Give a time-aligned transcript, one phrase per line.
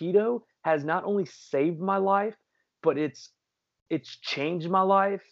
[0.00, 2.36] keto has not only saved my life,
[2.82, 3.30] but it's
[3.90, 5.22] it's changed my life.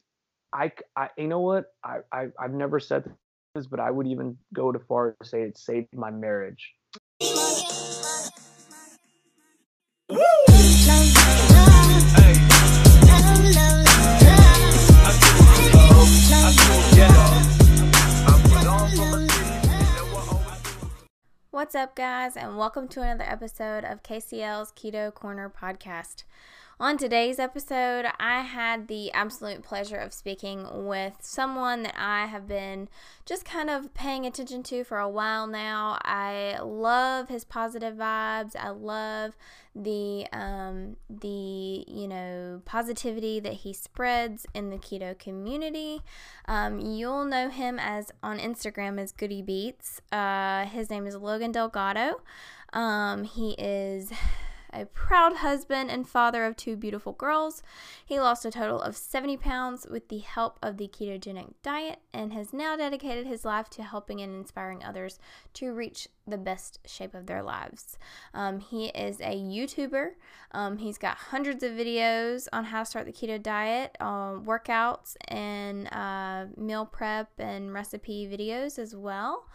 [0.55, 1.67] I, I you know what?
[1.85, 3.05] I, I I've never said
[3.55, 6.76] this, but I would even go to far to say it saved my marriage.
[21.67, 26.23] What's up, guys, and welcome to another episode of KCL's Keto Corner podcast.
[26.79, 32.47] On today's episode, I had the absolute pleasure of speaking with someone that I have
[32.47, 32.91] been
[33.25, 35.99] just kind of paying attention to for a while now.
[36.05, 38.55] I love his positive vibes.
[38.57, 39.39] I love
[39.75, 46.03] the um, the you know positivity that he spreads in the keto community.
[46.47, 50.03] Um, you'll know him as on Instagram as Goody Beats.
[50.13, 52.21] Uh, his name is Logan Delgado.
[52.75, 54.13] Um, he is
[54.77, 57.63] a proud husband and father of two beautiful girls.
[58.05, 62.33] He lost a total of 70 pounds with the help of the ketogenic diet and
[62.33, 65.19] has now dedicated his life to helping and inspiring others
[65.55, 67.99] to reach the best shape of their lives.
[68.35, 70.11] Um, he is a YouTuber.
[70.53, 75.17] Um, he's got hundreds of videos on how to start the keto diet, uh, workouts,
[75.29, 79.47] and uh, meal prep and recipe videos as well.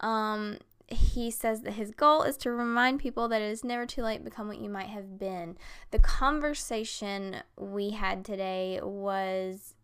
[0.00, 0.58] Um,
[0.88, 4.18] he says that his goal is to remind people that it is never too late
[4.18, 5.56] to become what you might have been.
[5.90, 9.74] The conversation we had today was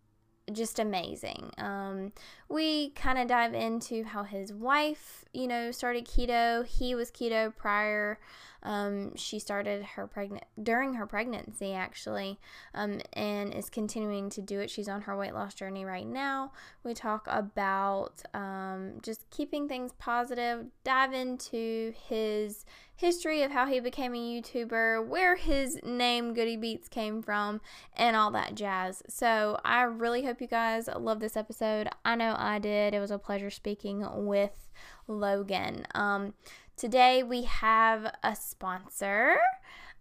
[0.51, 1.51] just amazing.
[1.57, 2.11] Um,
[2.49, 6.65] we kind of dive into how his wife, you know, started keto.
[6.65, 8.19] He was keto prior.
[8.61, 12.39] Um, she started her pregnant during her pregnancy actually,
[12.73, 14.71] um, and is continuing to do it.
[14.71, 16.51] She's on her weight loss journey right now.
[16.83, 20.65] We talk about um, just keeping things positive.
[20.83, 22.65] Dive into his
[22.95, 27.61] history of how he became a YouTuber, where his name Goody Beats came from,
[27.95, 29.03] and all that jazz.
[29.07, 31.89] So I really hope you guys love this episode.
[32.03, 32.93] I know I did.
[32.93, 34.69] It was a pleasure speaking with
[35.07, 35.85] Logan.
[35.93, 36.33] Um,
[36.77, 39.37] Today we have a sponsor,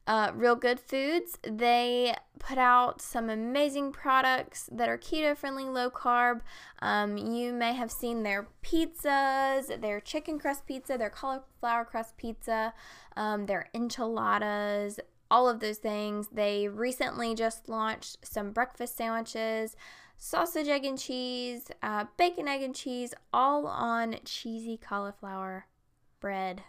[0.07, 1.39] uh, Real Good Foods.
[1.43, 6.41] They put out some amazing products that are keto friendly, low carb.
[6.81, 12.75] Um, you may have seen their pizzas, their chicken crust pizza, their cauliflower crust pizza,
[13.17, 15.01] um, their enchiladas,
[15.31, 16.29] all of those things.
[16.33, 19.77] They recently just launched some breakfast sandwiches
[20.17, 25.67] sausage, egg, and cheese, uh, bacon, egg, and cheese, all on cheesy cauliflower
[26.21, 26.63] bread.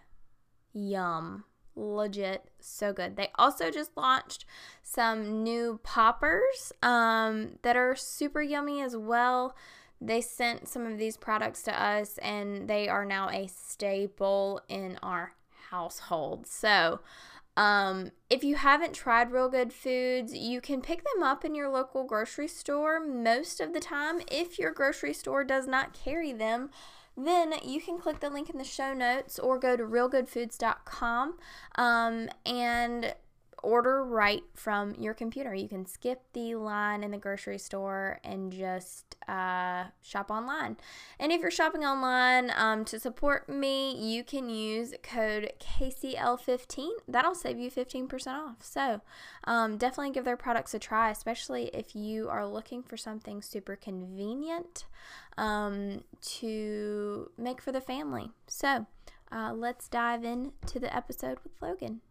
[0.74, 1.46] Yum.
[1.76, 3.16] Legit so good.
[3.16, 4.46] They also just launched
[4.82, 9.56] some new poppers um, that are super yummy as well.
[10.00, 14.98] They sent some of these products to us and they are now a staple in
[15.02, 15.34] our
[15.70, 16.48] household.
[16.48, 17.00] So,
[17.58, 21.70] um, if you haven't tried Real Good Foods, you can pick them up in your
[21.70, 26.70] local grocery store most of the time if your grocery store does not carry them
[27.18, 31.36] then you can click the link in the show notes or go to realgoodfoods.com
[31.76, 33.16] um, and
[33.66, 35.54] order right from your computer.
[35.54, 40.78] You can skip the line in the grocery store and just uh, shop online.
[41.20, 46.90] And if you're shopping online um, to support me, you can use code KCL15.
[47.08, 48.58] That'll save you 15% off.
[48.62, 49.02] So
[49.46, 53.76] um, definitely give their products a try, especially if you are looking for something super
[53.76, 54.86] convenient
[55.38, 58.32] um, to make for the family.
[58.48, 58.86] So
[59.32, 62.02] uh, let's dive into the episode with Logan.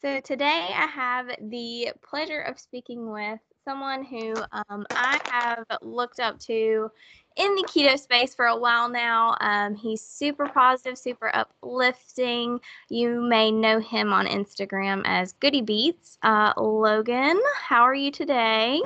[0.00, 6.20] So today I have the pleasure of speaking with someone who um, I have looked
[6.20, 6.88] up to
[7.36, 9.36] in the keto space for a while now.
[9.40, 12.60] Um, he's super positive, super uplifting.
[12.88, 16.16] You may know him on Instagram as Goody Beats.
[16.22, 18.80] Uh, Logan, how are you today?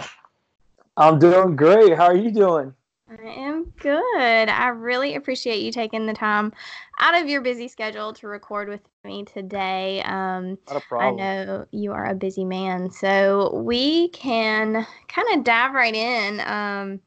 [0.97, 1.95] I'm doing great.
[1.95, 2.75] How are you doing?
[3.21, 4.49] I am good.
[4.49, 6.53] I really appreciate you taking the time
[6.99, 10.03] out of your busy schedule to record with me today.
[10.03, 11.15] Um, Not a problem.
[11.15, 16.41] I know you are a busy man, so we can kind of dive right in.
[16.41, 17.01] Um,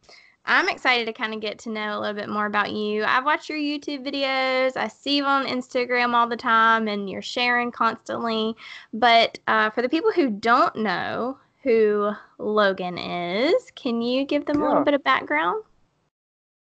[0.46, 3.04] I'm excited to kind of get to know a little bit more about you.
[3.04, 4.78] I've watched your YouTube videos.
[4.78, 8.56] I see you on Instagram all the time, and you're sharing constantly.
[8.94, 14.60] But uh, for the people who don't know who Logan is, can you give them
[14.60, 14.66] yeah.
[14.66, 15.64] a little bit of background?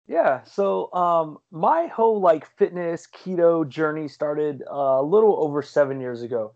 [0.08, 6.00] Yeah, so um, my whole like fitness keto journey started uh, a little over seven
[6.00, 6.54] years ago.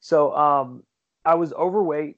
[0.00, 0.84] So um,
[1.24, 2.16] I was overweight.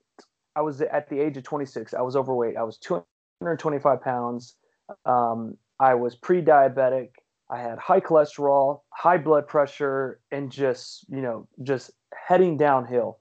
[0.57, 1.95] I was at the age of 26.
[1.95, 2.57] I was overweight.
[2.57, 4.57] I was 225 pounds.
[5.07, 7.11] Um, I was pre-diabetic.
[7.51, 11.91] I had high cholesterol, high blood pressure, and just, you know, just
[12.29, 13.21] heading downhill.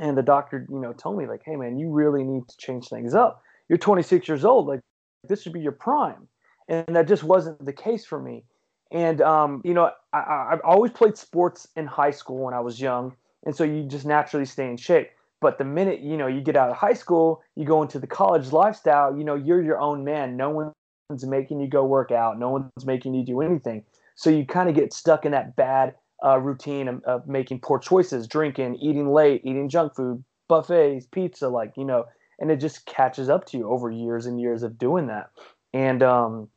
[0.00, 2.88] And the doctor, you know, told me, like, hey, man, you really need to change
[2.88, 3.42] things up.
[3.68, 4.66] You're 26 years old.
[4.66, 4.80] Like,
[5.28, 6.28] this should be your prime.
[6.68, 8.44] And that just wasn't the case for me.
[8.90, 12.80] And, um, you know, I, I've always played sports in high school when I was
[12.80, 13.14] young.
[13.44, 15.10] And so you just naturally stay in shape.
[15.40, 18.06] But the minute, you know, you get out of high school, you go into the
[18.06, 20.36] college lifestyle, you know, you're your own man.
[20.36, 22.38] No one's making you go work out.
[22.38, 23.84] No one's making you do anything.
[24.16, 25.94] So you kind of get stuck in that bad
[26.24, 31.48] uh, routine of, of, making poor choices, drinking, eating late, eating junk food, buffets, pizza,
[31.48, 32.04] like, you know,
[32.40, 35.30] and it just catches up to you over years and years of doing that.
[35.72, 36.48] And um,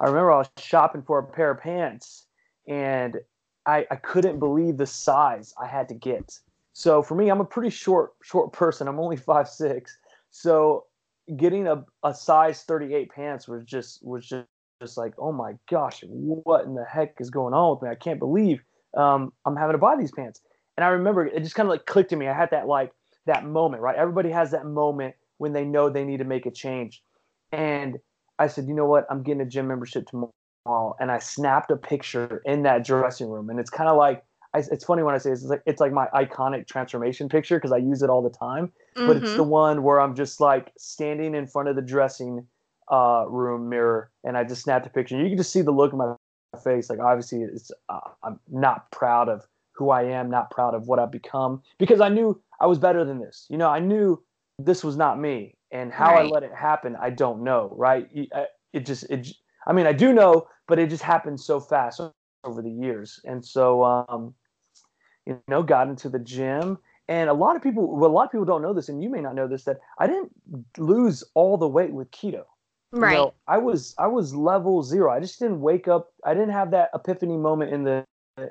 [0.00, 2.26] I remember I was shopping for a pair of pants
[2.68, 3.18] and
[3.66, 6.38] I, I couldn't believe the size I had to get.
[6.72, 8.88] So for me, I'm a pretty short, short person.
[8.88, 9.96] I'm only five six.
[10.30, 10.86] So
[11.36, 14.46] getting a, a size 38 pants was just was just,
[14.82, 17.94] just like oh my gosh what in the heck is going on with me i
[17.94, 18.62] can't believe
[18.96, 20.40] um, i'm having to buy these pants
[20.76, 22.92] and i remember it just kind of like clicked to me i had that like
[23.26, 26.50] that moment right everybody has that moment when they know they need to make a
[26.50, 27.02] change
[27.52, 27.98] and
[28.38, 31.76] i said you know what i'm getting a gym membership tomorrow and i snapped a
[31.76, 35.18] picture in that dressing room and it's kind of like I, it's funny when I
[35.18, 38.22] say this, it's like it's like my iconic transformation picture because I use it all
[38.22, 38.70] the time.
[38.96, 39.06] Mm-hmm.
[39.06, 39.36] But it's mm-hmm.
[39.36, 42.46] the one where I'm just like standing in front of the dressing
[42.90, 45.20] uh, room mirror, and I just snapped a picture.
[45.20, 46.14] You can just see the look in my
[46.62, 46.88] face.
[46.88, 51.00] Like obviously, it's uh, I'm not proud of who I am, not proud of what
[51.00, 53.46] I've become because I knew I was better than this.
[53.50, 54.22] You know, I knew
[54.60, 56.24] this was not me, and how right.
[56.24, 57.70] I let it happen, I don't know.
[57.76, 58.08] Right?
[58.72, 59.28] It just it.
[59.66, 62.00] I mean, I do know, but it just happened so fast
[62.44, 64.34] over the years, and so um,
[65.26, 66.78] you know, got into the gym.
[67.06, 69.10] And a lot of people, well, a lot of people don't know this, and you
[69.10, 70.32] may not know this, that I didn't
[70.78, 72.44] lose all the weight with keto.
[72.92, 73.12] Right.
[73.12, 75.12] You know, I was I was level zero.
[75.12, 76.12] I just didn't wake up.
[76.24, 78.06] I didn't have that epiphany moment in the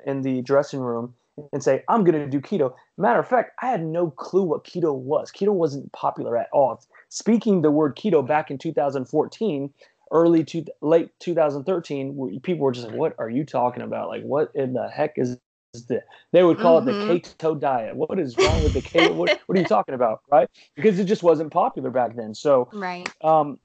[0.06, 1.14] in the dressing room
[1.52, 2.74] and say I'm going to do keto.
[2.96, 5.32] Matter of fact, I had no clue what keto was.
[5.32, 6.80] Keto wasn't popular at all.
[7.14, 9.72] Speaking the word keto back in 2014,
[10.10, 14.08] early to late 2013, people were just like, "What are you talking about?
[14.08, 15.38] Like, what in the heck is
[15.74, 16.02] this
[16.32, 16.88] they would call mm-hmm.
[16.88, 17.46] it the mm-hmm.
[17.46, 17.94] keto diet.
[17.94, 19.14] What is wrong with the keto?
[19.14, 20.50] what, what, are you talking about, right?
[20.74, 22.34] Because it just wasn't popular back then.
[22.34, 23.08] So, right.
[23.22, 23.60] Um,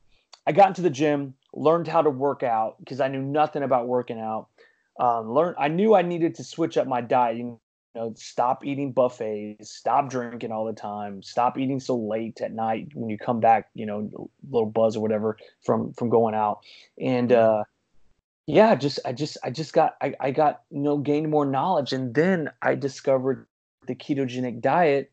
[0.46, 3.88] I got into the gym, learned how to work out because I knew nothing about
[3.88, 4.48] working out.
[5.00, 5.56] Um, learn.
[5.58, 7.38] I knew I needed to switch up my diet.
[7.38, 7.60] You
[7.96, 12.90] know, stop eating buffets, stop drinking all the time, stop eating so late at night
[12.94, 13.70] when you come back.
[13.74, 16.60] You know, little buzz or whatever from from going out,
[17.00, 17.32] and.
[17.32, 17.64] uh
[18.50, 21.94] yeah just i just i just got i, I got you know gained more knowledge
[21.94, 23.46] and then i discovered
[23.86, 25.12] the ketogenic diet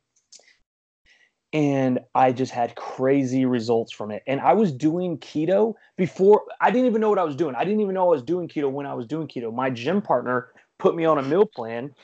[1.53, 6.71] and i just had crazy results from it and i was doing keto before i
[6.71, 8.71] didn't even know what i was doing i didn't even know i was doing keto
[8.71, 10.49] when i was doing keto my gym partner
[10.79, 11.95] put me on a meal plan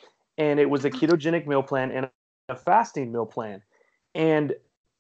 [0.43, 2.09] and it was a ketogenic meal plan and
[2.49, 3.63] a fasting meal plan
[4.15, 4.53] and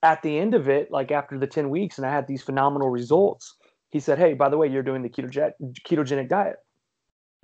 [0.02, 2.88] at the end of it like after the 10 weeks and i had these phenomenal
[2.88, 3.56] results
[3.92, 5.52] he said, Hey, by the way, you're doing the ketogenic,
[5.86, 6.56] ketogenic diet.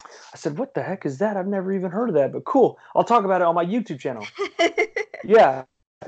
[0.03, 1.37] I said, What the heck is that?
[1.37, 2.79] I've never even heard of that, but cool.
[2.97, 4.27] I'll talk about it on my YouTube channel.
[5.25, 5.65] yeah.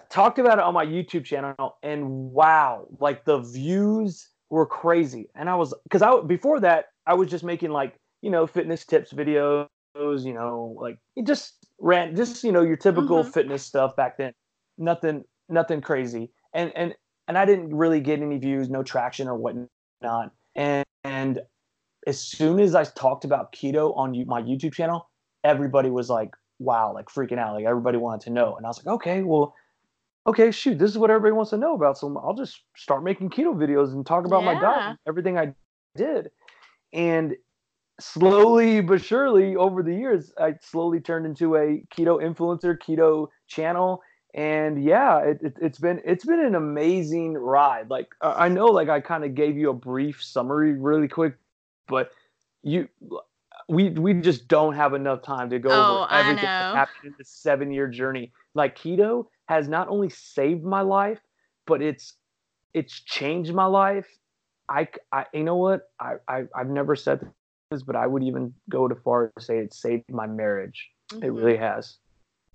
[0.08, 5.28] talked about it on my YouTube channel, and wow, like the views were crazy.
[5.36, 8.86] And I was, because I, before that, I was just making like, you know, fitness
[8.86, 13.30] tips videos, you know, like just ran, just, you know, your typical mm-hmm.
[13.30, 14.32] fitness stuff back then.
[14.78, 16.30] Nothing, nothing crazy.
[16.54, 16.94] And, and,
[17.28, 19.68] and I didn't really get any views, no traction or whatnot
[20.02, 20.32] not.
[20.54, 21.40] And, and
[22.06, 25.08] as soon as I talked about keto on my YouTube channel,
[25.44, 27.54] everybody was like, wow, like freaking out.
[27.54, 28.56] Like everybody wanted to know.
[28.56, 29.54] And I was like, okay, well,
[30.26, 31.98] okay, shoot, this is what everybody wants to know about.
[31.98, 34.54] So I'll just start making keto videos and talk about yeah.
[34.54, 35.54] my diet, everything I
[35.96, 36.30] did.
[36.92, 37.36] And
[38.00, 44.02] slowly but surely over the years, I slowly turned into a keto influencer, keto channel.
[44.32, 47.90] And yeah it, it, has been it's been an amazing ride.
[47.90, 51.34] Like i know like i kind of gave you a brief summary really quick
[51.88, 52.12] but
[52.62, 52.88] you
[53.68, 57.14] we we just don't have enough time to go oh, over everything that happened in
[57.18, 58.32] this seven year journey.
[58.54, 61.20] Like keto has not only saved my life
[61.66, 62.14] but it's
[62.74, 64.06] it's changed my life.
[64.68, 65.90] I, I you know what?
[65.98, 67.20] I, I i've never said
[67.86, 71.24] but i would even go to far to say it saved my marriage mm-hmm.
[71.24, 71.98] it really has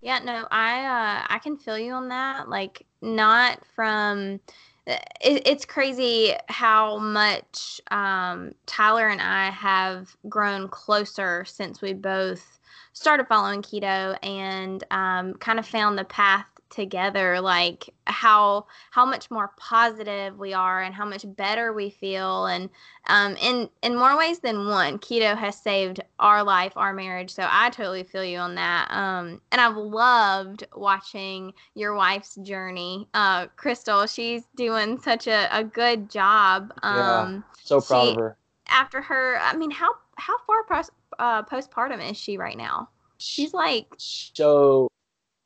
[0.06, 2.48] yeah, no, I uh, I can feel you on that.
[2.48, 4.40] Like not from
[4.86, 12.60] it, it's crazy how much um, Tyler and I have grown closer since we both
[12.94, 19.30] started following keto and um, kind of found the path together like how how much
[19.32, 22.46] more positive we are and how much better we feel.
[22.48, 22.70] And
[23.08, 27.32] um, in in more ways than one keto has saved our life our marriage.
[27.32, 28.90] So i totally feel you on that.
[28.92, 33.08] Um, and i've loved watching your wife's journey.
[33.14, 36.74] Uh, crystal she's doing such a, a good job.
[36.84, 38.38] Um, yeah, so proud she, of her.
[38.68, 42.90] after her i mean how how far post, uh, postpartum is she right now?
[43.18, 44.90] She's like so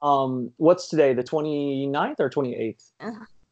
[0.01, 1.13] um, what's today?
[1.13, 2.91] The 29th or 28th?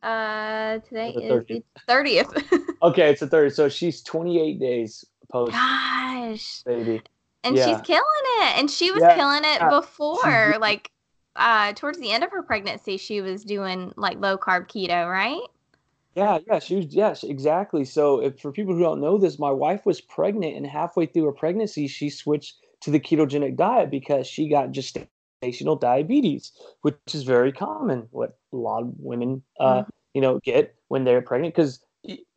[0.04, 2.66] Uh, today is the 30th.
[2.82, 3.56] okay, it's the 30th.
[3.56, 5.51] So she's 28 days post.
[5.51, 6.63] Gosh.
[6.63, 7.01] Baby.
[7.44, 7.66] And yeah.
[7.66, 8.04] she's killing
[8.42, 8.60] it.
[8.60, 9.16] And she was yeah.
[9.16, 10.58] killing it before.
[10.62, 10.92] like,
[11.36, 15.42] uh, towards the end of her pregnancy, she was doing like low carb keto, right?
[16.16, 16.86] Yeah, yeah, she was.
[16.88, 17.86] Yes, exactly.
[17.86, 21.25] So, if, for people who don't know this, my wife was pregnant, and halfway through
[21.25, 24.98] her pregnancy, she switched to the ketogenic diet because she got just
[25.41, 26.51] gestational diabetes,
[26.82, 28.08] which is very common.
[28.12, 29.89] What a lot of women, uh, mm-hmm.
[30.13, 31.56] you know, get when they're pregnant.
[31.56, 31.79] Because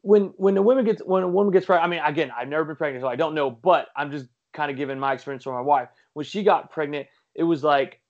[0.02, 2.64] when when a woman gets when a woman gets pregnant, I mean, again, I've never
[2.64, 3.50] been pregnant, so I don't know.
[3.50, 5.88] But I'm just kind of giving my experience from my wife.
[6.14, 8.00] When she got pregnant, it was like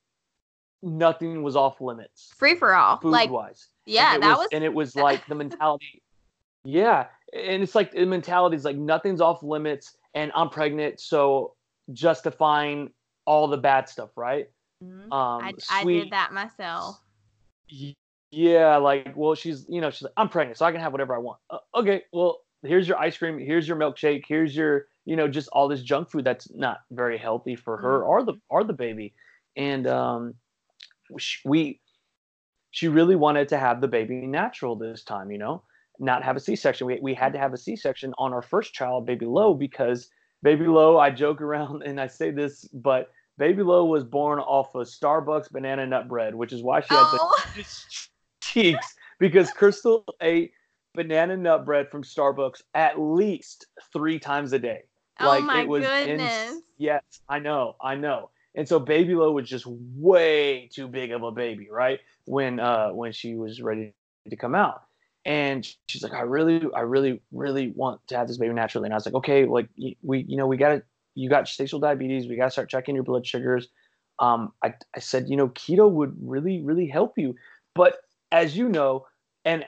[0.83, 3.69] nothing was off limits, free for all, food like, wise.
[3.87, 6.03] Yeah, that was, was, and it was like the mentality.
[6.65, 11.55] Yeah, and it's like the mentality is like nothing's off limits, and I'm pregnant, so
[11.93, 12.91] justifying
[13.25, 14.49] all the bad stuff, right?
[14.83, 15.13] Mm-hmm.
[15.13, 17.01] Um, I, I did that myself.
[18.31, 21.15] Yeah, like, well, she's, you know, she's like, I'm pregnant, so I can have whatever
[21.15, 21.39] I want.
[21.51, 25.49] Uh, okay, well, here's your ice cream, here's your milkshake, here's your, you know, just
[25.53, 28.09] all this junk food that's not very healthy for her mm-hmm.
[28.09, 29.15] or the or the baby,
[29.57, 30.35] and um,
[31.45, 31.81] we,
[32.71, 35.63] she really wanted to have the baby natural this time, you know,
[35.99, 36.87] not have a C-section.
[36.87, 40.09] We we had to have a C-section on our first child, baby Low, because
[40.43, 43.11] baby Low, I joke around and I say this, but
[43.41, 47.07] Baby Lo was born off of Starbucks banana nut bread, which is why she had
[47.15, 47.45] oh.
[47.57, 47.67] the
[48.43, 50.53] cheeks because Crystal ate
[50.95, 54.83] banana nut bread from Starbucks at least three times a day.
[55.21, 56.51] Oh like my it was goodness.
[56.51, 58.29] In, yes, I know, I know.
[58.55, 62.01] And so Baby Lo was just way too big of a baby, right?
[62.27, 63.95] When uh when she was ready
[64.29, 64.83] to come out.
[65.25, 68.87] And she's like, I really, I really, really want to have this baby naturally.
[68.87, 69.69] And I was like, okay, like
[70.03, 70.83] we, you know, we gotta
[71.21, 72.29] you got gestational diabetes.
[72.29, 73.69] We got to start checking your blood sugars.
[74.19, 77.35] Um, I, I said, you know, keto would really, really help you.
[77.75, 77.97] But
[78.33, 79.07] as you know,
[79.45, 79.65] and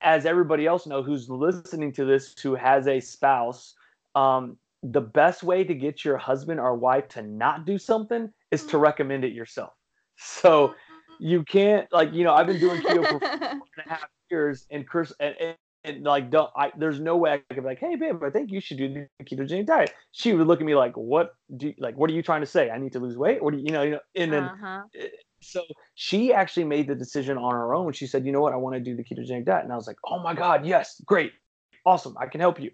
[0.00, 3.74] as everybody else know who's listening to this, who has a spouse,
[4.14, 8.64] um, the best way to get your husband or wife to not do something is
[8.66, 9.72] to recommend it yourself.
[10.16, 10.74] So
[11.18, 14.66] you can't like you know I've been doing keto for four and a half years
[14.70, 15.34] and Chris and,
[15.86, 18.50] and, like don't I there's no way I could be like, hey babe, I think
[18.50, 19.94] you should do the ketogenic diet.
[20.12, 22.46] She would look at me like, what do you, like what are you trying to
[22.46, 22.70] say?
[22.70, 23.38] I need to lose weight?
[23.40, 24.82] Or do you, you know, you know, and then uh-huh.
[24.98, 25.08] Eh,
[25.42, 25.62] so
[25.94, 27.92] she actually made the decision on her own.
[27.92, 29.64] She said, you know what, I want to do the ketogenic diet.
[29.64, 31.32] And I was like, oh my God, yes, great,
[31.84, 32.70] awesome, I can help you.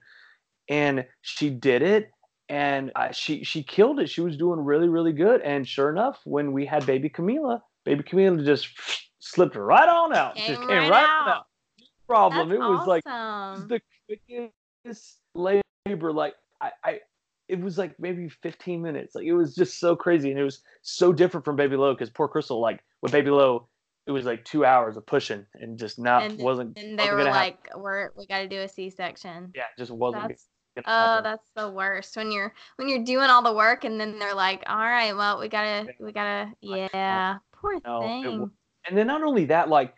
[0.68, 2.10] And she did it
[2.48, 4.08] and uh, she she killed it.
[4.08, 5.40] She was doing really, really good.
[5.42, 8.68] And sure enough, when we had baby Camila, baby Camila just
[9.18, 10.34] slipped right on out.
[10.36, 11.28] Came just came right, right out.
[11.28, 11.46] out
[12.06, 12.48] problem.
[12.48, 13.68] That's it was awesome.
[13.68, 13.80] like the
[14.84, 16.12] quickest labor.
[16.12, 17.00] Like I, I,
[17.48, 19.14] it was like maybe 15 minutes.
[19.14, 22.10] Like it was just so crazy, and it was so different from Baby Low because
[22.10, 23.68] poor Crystal, like with Baby Low,
[24.06, 26.78] it was like two hours of pushing and just not and, wasn't.
[26.78, 27.82] And they were like, happen.
[27.82, 30.28] "We're we got to do a C-section." Yeah, just wasn't.
[30.28, 34.18] That's, oh, that's the worst when you're when you're doing all the work and then
[34.18, 38.50] they're like, "All right, well, we gotta we gotta yeah." Poor no, thing.
[38.88, 39.94] and then not only that, like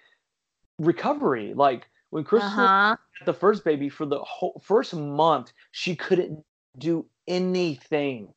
[0.78, 2.96] recovery, like when Crystal uh-huh.
[3.18, 6.44] had the first baby for the whole first month, she couldn't
[6.78, 8.32] do anything,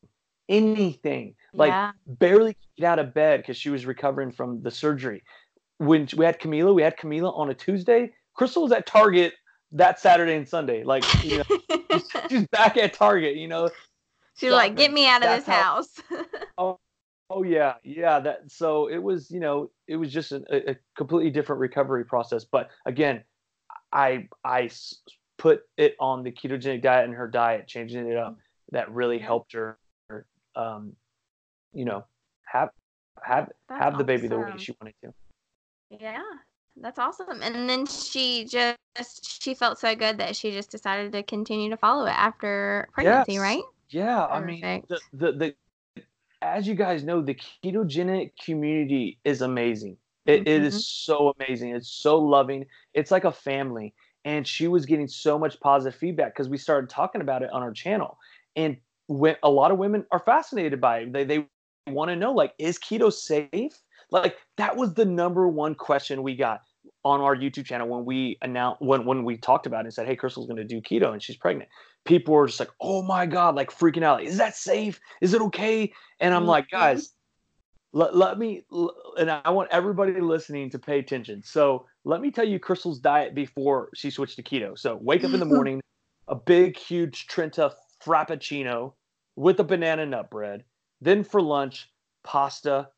[0.50, 1.36] anything.
[1.54, 1.92] Like yeah.
[2.08, 5.22] barely get out of bed because she was recovering from the surgery.
[5.78, 8.12] When we had Camila, we had Camila on a Tuesday.
[8.34, 9.36] Crystal was at Target
[9.74, 10.84] that Saturday and Sunday.
[10.84, 11.44] Like, you know,
[11.92, 13.36] she's, she's, back at Target.
[13.36, 13.70] You know,
[14.40, 16.02] she's like, "Get me out of That's this how, house."
[16.58, 16.80] oh,
[17.30, 18.20] oh yeah, yeah.
[18.22, 19.30] That so it was.
[19.30, 22.44] You know, it was just a, a completely different recovery process.
[22.44, 23.24] But again,
[23.92, 24.70] I I
[25.38, 28.38] put it on the ketogenic diet and her diet, changing it up.
[28.72, 29.78] That really helped her,
[30.56, 30.94] um,
[31.74, 32.06] you know,
[32.46, 32.70] have
[33.24, 35.14] have that's have the baby the way she wanted to.
[35.90, 36.22] Yeah,
[36.76, 37.42] that's awesome.
[37.42, 41.78] And then she just she felt so good that she just decided to continue to
[41.78, 43.42] follow it after pregnancy, yes.
[43.42, 43.64] right?
[43.90, 44.34] Yeah, Perfect.
[44.34, 45.56] I mean the, the the
[46.42, 49.98] as you guys know, the ketogenic community is amazing.
[50.28, 50.48] It, mm-hmm.
[50.48, 51.76] it is so amazing.
[51.76, 52.66] It's so loving.
[52.94, 53.94] It's like a family.
[54.26, 57.64] And she was getting so much positive feedback because we started talking about it on
[57.64, 58.18] our channel.
[58.56, 61.14] And when, a lot of women are fascinated by it.
[61.14, 61.48] They, they
[61.88, 63.74] want to know, like, is keto safe?
[64.12, 66.62] Like that was the number one question we got
[67.04, 70.08] on our YouTube channel when we announced when when we talked about it and said,
[70.08, 71.70] "Hey, Crystal's going to do keto and she's pregnant."
[72.06, 74.20] People were just like, "Oh my god!" Like freaking out.
[74.20, 75.00] Like, Is that safe?
[75.22, 75.92] Is it okay?
[76.20, 76.72] And I'm like, Mhm.
[76.72, 77.14] guys,
[77.98, 78.64] let, let me
[79.18, 81.42] and I want everybody listening to pay attention.
[81.44, 84.78] So let me tell you Crystal's diet before she switched to keto.
[84.78, 85.82] So wake up in the morning,
[86.28, 87.74] a big, huge Trenta
[88.06, 88.94] frappuccino
[89.36, 90.64] with a banana nut bread.
[91.02, 91.90] Then for lunch,
[92.24, 92.90] pasta.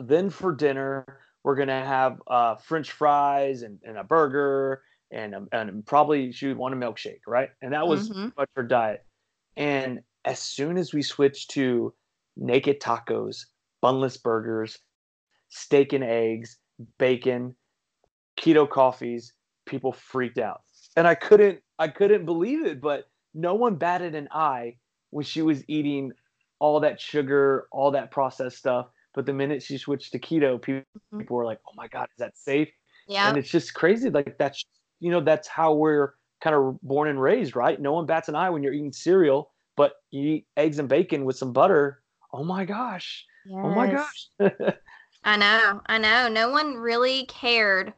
[0.00, 1.04] Then for dinner,
[1.44, 6.48] we're gonna have uh, French fries and, and a burger and um, and probably she
[6.48, 7.50] would want a milkshake, right?
[7.62, 8.32] And that was Mhm.
[8.38, 9.04] much her diet.
[9.56, 11.94] And as soon as we switched to
[12.36, 13.46] naked tacos,
[13.86, 14.78] bunless burgers,
[15.50, 16.58] steak and eggs,
[16.98, 17.56] bacon,
[18.38, 19.34] keto coffees,
[19.66, 20.62] people freaked out.
[20.96, 24.78] And I couldn't I couldn't believe it, but no one batted an eye
[25.10, 26.12] when she was eating
[26.58, 28.88] all that sugar, all that processed stuff.
[29.14, 31.26] But the minute she switched to keto, people, Mhm.
[31.26, 32.70] people were like, "Oh my god, is that safe?"
[33.06, 33.34] Yeah.
[33.34, 34.10] And it's just crazy.
[34.10, 34.64] Like that's
[35.00, 37.80] you know that's how we're kind of born and raised, right?
[37.80, 41.24] No one bats an eye when you're eating cereal, but you eat eggs and bacon
[41.24, 42.02] with some butter.
[42.32, 43.26] Oh my gosh!
[43.52, 44.28] Oh my gosh!
[45.24, 46.28] I know, I know.
[46.28, 47.92] No one really cared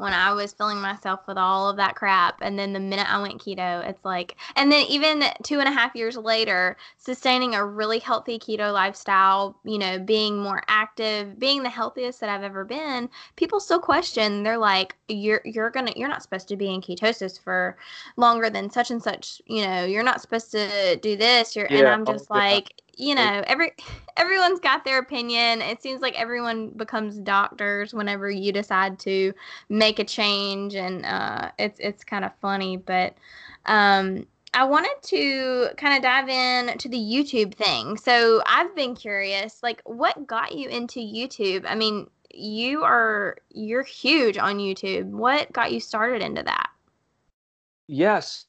[0.00, 2.38] when I was filling myself with all of that crap.
[2.40, 5.72] And then the minute I went keto, it's like, and then even two and a
[5.72, 11.62] half years later, sustaining a really healthy keto lifestyle, you know, being more active, being
[11.62, 14.42] the healthiest that I've ever been, people still question.
[14.42, 17.76] They're like, you're, you're gonna, you're not supposed to be in ketosis for
[18.16, 21.54] longer than such and such, you know, you're not supposed to do this.
[21.54, 22.62] You're, and Yeah, I'm oh, just yeah.
[23.00, 23.72] You know, every
[24.16, 25.62] everyone's got their opinion.
[25.62, 29.32] It seems like everyone becomes doctors whenever you decide to
[29.70, 32.76] make a change, and uh, it's it's kind of funny.
[32.76, 33.14] But
[33.64, 37.96] um, I wanted to kind of dive in to the YouTube thing.
[37.96, 41.64] So I've been curious, like, what got you into YouTube?
[41.66, 45.08] I mean, you are you're huge on YouTube.
[45.10, 46.68] What got you started into that?
[47.86, 48.46] Yes.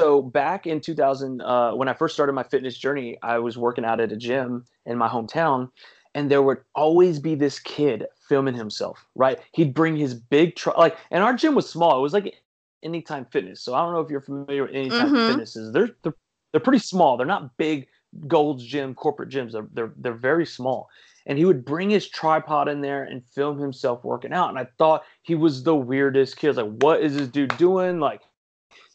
[0.00, 3.84] So, back in 2000, uh, when I first started my fitness journey, I was working
[3.84, 5.70] out at a gym in my hometown,
[6.14, 9.06] and there would always be this kid filming himself.
[9.14, 9.38] Right?
[9.52, 11.98] He'd bring his big truck, like, and our gym was small.
[11.98, 12.34] It was like
[12.82, 13.60] Anytime Fitness.
[13.60, 15.26] So I don't know if you're familiar with Anytime Mhm.
[15.26, 15.70] Fitnesses.
[15.74, 16.14] They're, they're
[16.52, 17.18] they're pretty small.
[17.18, 17.86] They're not big
[18.26, 19.52] Gold's Gym corporate gyms.
[19.52, 20.88] They're they're they're very small.
[21.26, 24.48] And he would bring his tripod in there and film himself working out.
[24.48, 26.46] And I thought he was the weirdest kid.
[26.46, 28.00] I was like, what is this dude doing?
[28.00, 28.22] Like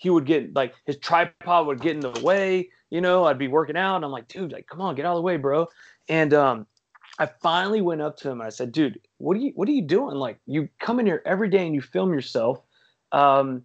[0.05, 3.47] he would get like his tripod would get in the way, you know, I'd be
[3.47, 5.67] working out and I'm like, dude, like come on, get out of the way, bro.
[6.07, 6.67] And um
[7.17, 9.71] I finally went up to him and I said, dude, what are you what are
[9.71, 10.15] you doing?
[10.15, 12.61] Like you come in here every day and you film yourself.
[13.11, 13.63] Um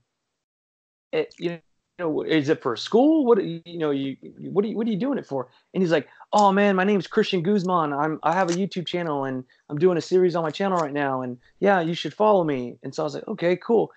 [1.12, 1.58] it, you
[1.98, 3.26] know, is it for school?
[3.26, 4.16] What you know, you
[4.50, 5.50] what are you what are you doing it for?
[5.74, 7.92] And he's like, oh man, my name's Christian Guzman.
[7.92, 10.94] I'm I have a YouTube channel and I'm doing a series on my channel right
[10.94, 11.20] now.
[11.20, 12.78] And yeah, you should follow me.
[12.82, 13.92] And so I was like, okay, cool.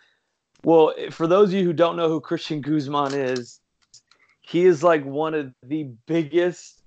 [0.63, 3.60] Well, eh, for those of you who don't know who Christian Guzman is,
[4.41, 6.82] he is like one of the biggest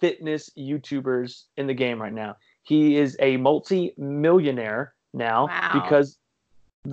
[0.00, 2.36] fitness YouTubers in the game right now.
[2.62, 5.70] He is a multi-millionaire now Wow.
[5.72, 6.18] because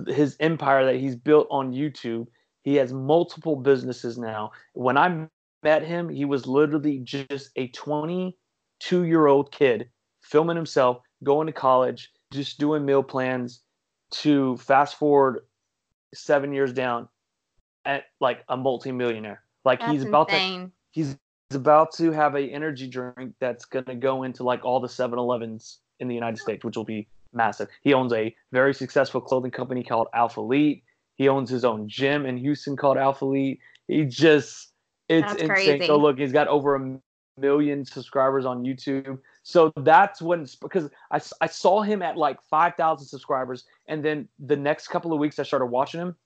[0.08, 2.26] his empire that he's built on YouTube.
[2.62, 4.52] He has multiple businesses now.
[4.74, 5.26] When I
[5.62, 9.88] met him, he was literally just a 22 year old kid
[10.20, 13.62] filming himself, going to college, just doing meal plans
[14.10, 15.40] to fast forward
[16.14, 17.08] seven years down
[17.84, 19.42] at like a multimillionaire.
[19.64, 20.72] Like That's he's about to insane.
[20.90, 21.16] he's
[21.52, 25.80] about to have a energy drink that's going to go into like all the 7-Elevens
[25.98, 27.68] in the United States, which will be massive.
[27.82, 30.82] He owns a very successful clothing company called Alphalete.
[31.16, 33.60] He owns his own gym in Houston called Alpha Elite.
[33.88, 34.72] He just
[35.08, 35.48] it's That's insane.
[35.48, 35.86] crazy.
[35.86, 36.98] So look, he's got over a
[37.40, 39.18] million subscribers on YouTube.
[39.42, 44.56] So that's when because I, I saw him at like 5,000 subscribers and then the
[44.56, 46.16] next couple of weeks I started watching him.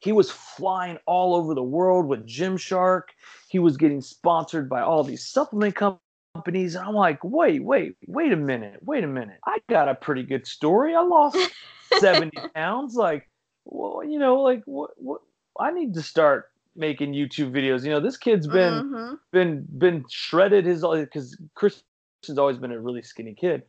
[0.00, 3.02] He was flying all over the world with Gymshark.
[3.48, 6.74] He was getting sponsored by all these supplement companies.
[6.74, 9.38] And I'm like, wait, wait, wait a minute, wait a minute.
[9.46, 10.94] I got a pretty good story.
[10.94, 11.38] I lost
[11.98, 12.96] 70 pounds.
[12.96, 13.28] Like,
[13.64, 15.20] well, you know, like what, what,
[15.60, 17.84] I need to start making YouTube videos.
[17.84, 19.18] You know, this kid's been, Mhm.
[19.32, 23.62] been, been shredded his, because Christian's always been a really skinny kid.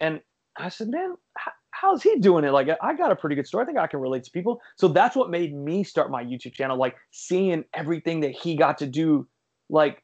[0.00, 0.20] And
[0.56, 2.50] I said, man, h- how's he doing it?
[2.50, 3.62] Like, I got a pretty good story.
[3.62, 4.60] I think I can relate to people.
[4.76, 8.78] So that's what made me start my YouTube channel, like seeing everything that he got
[8.78, 9.26] to do,
[9.68, 10.02] like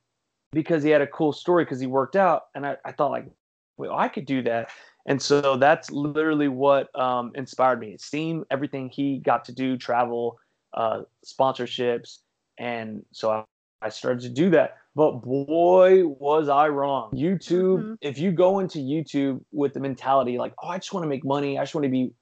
[0.53, 2.44] because he had a cool story because he worked out.
[2.55, 3.27] And I, I thought, like,
[3.77, 4.70] well, I could do that.
[5.07, 7.96] And so that's literally what um, inspired me.
[7.98, 10.38] Seeing everything he got to do, travel,
[10.74, 12.18] uh, sponsorships.
[12.59, 13.44] And so I,
[13.83, 14.79] I started to do that.
[14.94, 17.11] but boy, was I wrong.
[17.12, 17.94] YouTube, mm-hmm.
[18.01, 21.25] if you go into YouTube with the mentality like, oh, I just want to make
[21.25, 22.12] money, I just want to be,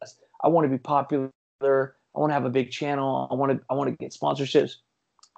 [0.42, 1.30] I want to be popular,
[1.62, 4.72] I want to have a big channel, I want to, I want to get sponsorships.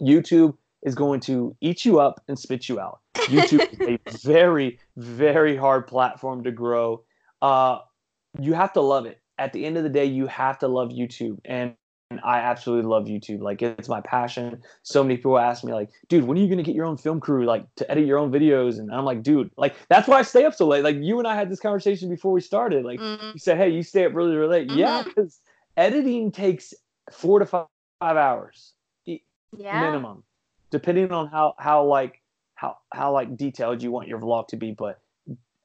[0.02, 3.00] YouTube is going to eat you up and spit you out.
[3.16, 7.02] YouTube is a very, very hard platform to grow.
[7.42, 7.78] Uh,
[8.40, 9.20] you have to love it.
[9.38, 11.38] At the end of the day, you have to love YouTube.
[11.44, 11.74] And
[12.24, 13.40] I absolutely love YouTube.
[13.40, 14.62] Like it's my passion.
[14.82, 17.20] So many people ask me like, dude, when are you gonna get your own film
[17.20, 18.78] crew like to edit your own videos?
[18.78, 20.84] And I'm like, dude, like that's why I stay up so late.
[20.84, 22.84] Like you and I had this conversation before we started.
[22.84, 23.32] Like mm-hmm.
[23.34, 24.68] you said, hey, you stay up really, really late.
[24.68, 24.78] Mm-hmm.
[24.78, 25.40] Yeah, because
[25.76, 26.72] editing takes
[27.12, 27.66] four to five,
[28.00, 28.72] five hours
[29.56, 29.80] yeah.
[29.80, 30.24] minimum,
[30.70, 32.22] depending on how how like
[32.54, 34.72] how how like detailed you want your vlog to be.
[34.72, 35.00] But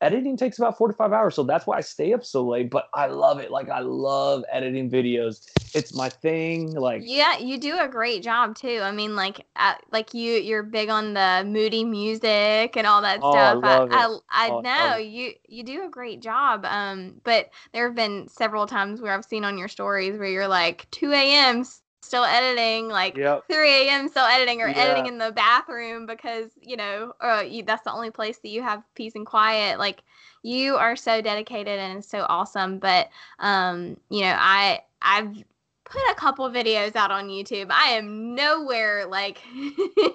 [0.04, 1.34] editing takes about four to five hours.
[1.34, 2.70] So that's why I stay up so late.
[2.70, 3.50] But I love it.
[3.50, 5.48] Like I love editing videos.
[5.74, 6.74] It's my thing.
[6.74, 8.82] Like yeah, you do a great job too.
[8.84, 13.20] I mean, like uh, like you you're big on the moody music and all that
[13.24, 13.64] oh, stuff.
[13.64, 14.04] I I.
[14.04, 16.66] I, I oh, know you you do a great job.
[16.66, 20.48] Um, but there have been several times where I've seen on your stories where you're
[20.48, 21.64] like 2 a.m
[22.04, 23.44] still editing, like yep.
[23.52, 24.10] 3 a.m.
[24.10, 24.78] still editing, or yeah.
[24.78, 28.62] editing in the bathroom because you know uh, you, that's the only place that you
[28.62, 29.80] have peace and quiet.
[29.80, 30.04] Like
[30.44, 32.80] you are so dedicated and so awesome.
[32.80, 35.44] But um, you know, I I've
[35.86, 37.68] put a couple videos out on YouTube.
[37.70, 39.42] I am nowhere like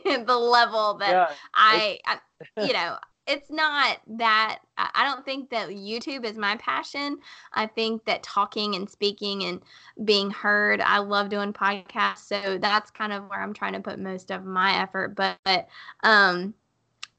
[0.05, 2.97] the level that yeah, I, I, you know,
[3.29, 7.19] it's not that I don't think that YouTube is my passion.
[7.53, 9.61] I think that talking and speaking and
[10.05, 12.27] being heard, I love doing podcasts.
[12.27, 15.15] So that's kind of where I'm trying to put most of my effort.
[15.15, 15.69] But, but
[16.03, 16.55] um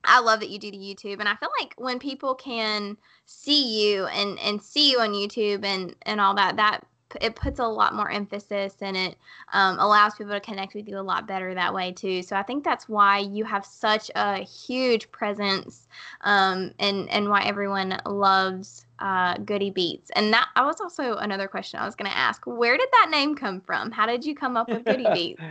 [0.04, 3.94] I love that you do the YouTube and I feel like when people can see
[3.94, 6.86] you and and see you on YouTube and and all that that
[7.22, 9.18] it puts a lot more emphasis and it
[9.54, 12.22] um, allows people to connect with you a lot better that way too.
[12.22, 15.88] So I think that's why you have such a huge presence
[16.22, 20.12] um, and and why everyone loves uh, Goody Beats.
[20.16, 22.46] And that I was also another question I was going to ask.
[22.46, 23.92] Where did that name come from?
[23.92, 25.42] How did you come up with Goody Beats?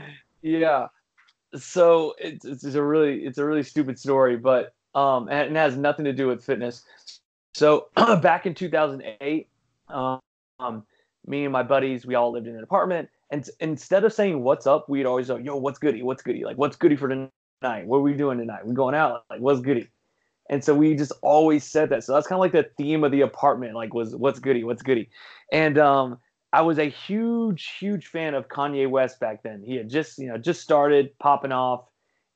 [0.43, 0.87] yeah,
[1.57, 5.77] so it's, it's a really it's a really stupid story, but um, and it has
[5.77, 6.85] nothing to do with fitness.
[7.55, 7.89] So
[8.23, 9.49] back in 2008.
[9.91, 10.85] Um,
[11.29, 13.09] me and my buddies, we all lived in an apartment.
[13.31, 16.03] And instead of saying what's up, we'd always go, yo, what's goody?
[16.03, 16.45] What's goody?
[16.45, 17.87] Like, what's goody for tonight?
[17.87, 18.67] What are we doing tonight?
[18.67, 19.25] We going out?
[19.29, 19.89] Like, what's goody?
[20.51, 22.05] And so we just always said that.
[22.05, 24.83] So that's kind of like the theme of the apartment, like was what's goody, what's
[24.83, 25.11] goody.
[25.53, 26.19] And um,
[26.55, 29.63] I was a huge, huge fan of Kanye West back then.
[29.63, 31.85] He had just, you know, just started popping off.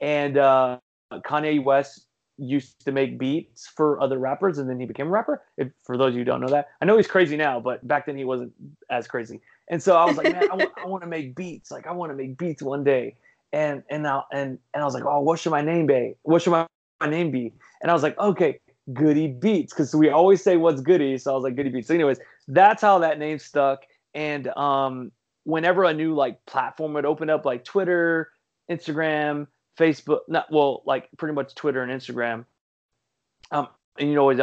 [0.01, 0.79] And uh,
[1.13, 2.07] Kanye West
[2.43, 5.43] used to make beats for other rappers and then he became a rapper.
[5.57, 7.87] If, for those of you who don't know that, I know he's crazy now, but
[7.87, 8.53] back then he wasn't
[8.91, 9.41] as crazy.
[9.69, 11.71] And so I was like, man, I, want, to make beats.
[11.71, 13.17] Like I want to make beats one day.
[13.55, 16.15] And and now and and I was like, oh, what should my name be?
[16.23, 16.67] What should my,
[17.01, 17.53] my name be?
[17.83, 18.61] And I was like, okay,
[18.93, 21.19] Goody Beats, because we always say what's Goody.
[21.19, 21.89] So I was like, Goody Beats.
[21.89, 23.83] So anyways, that's how that name stuck.
[24.15, 25.13] And um,
[25.45, 28.31] whenever a new like platform would open up, like Twitter,
[28.71, 29.47] Instagram,
[29.79, 32.45] Facebook, not well, like pretty much Twitter and Instagram.
[33.51, 34.39] Um, and you always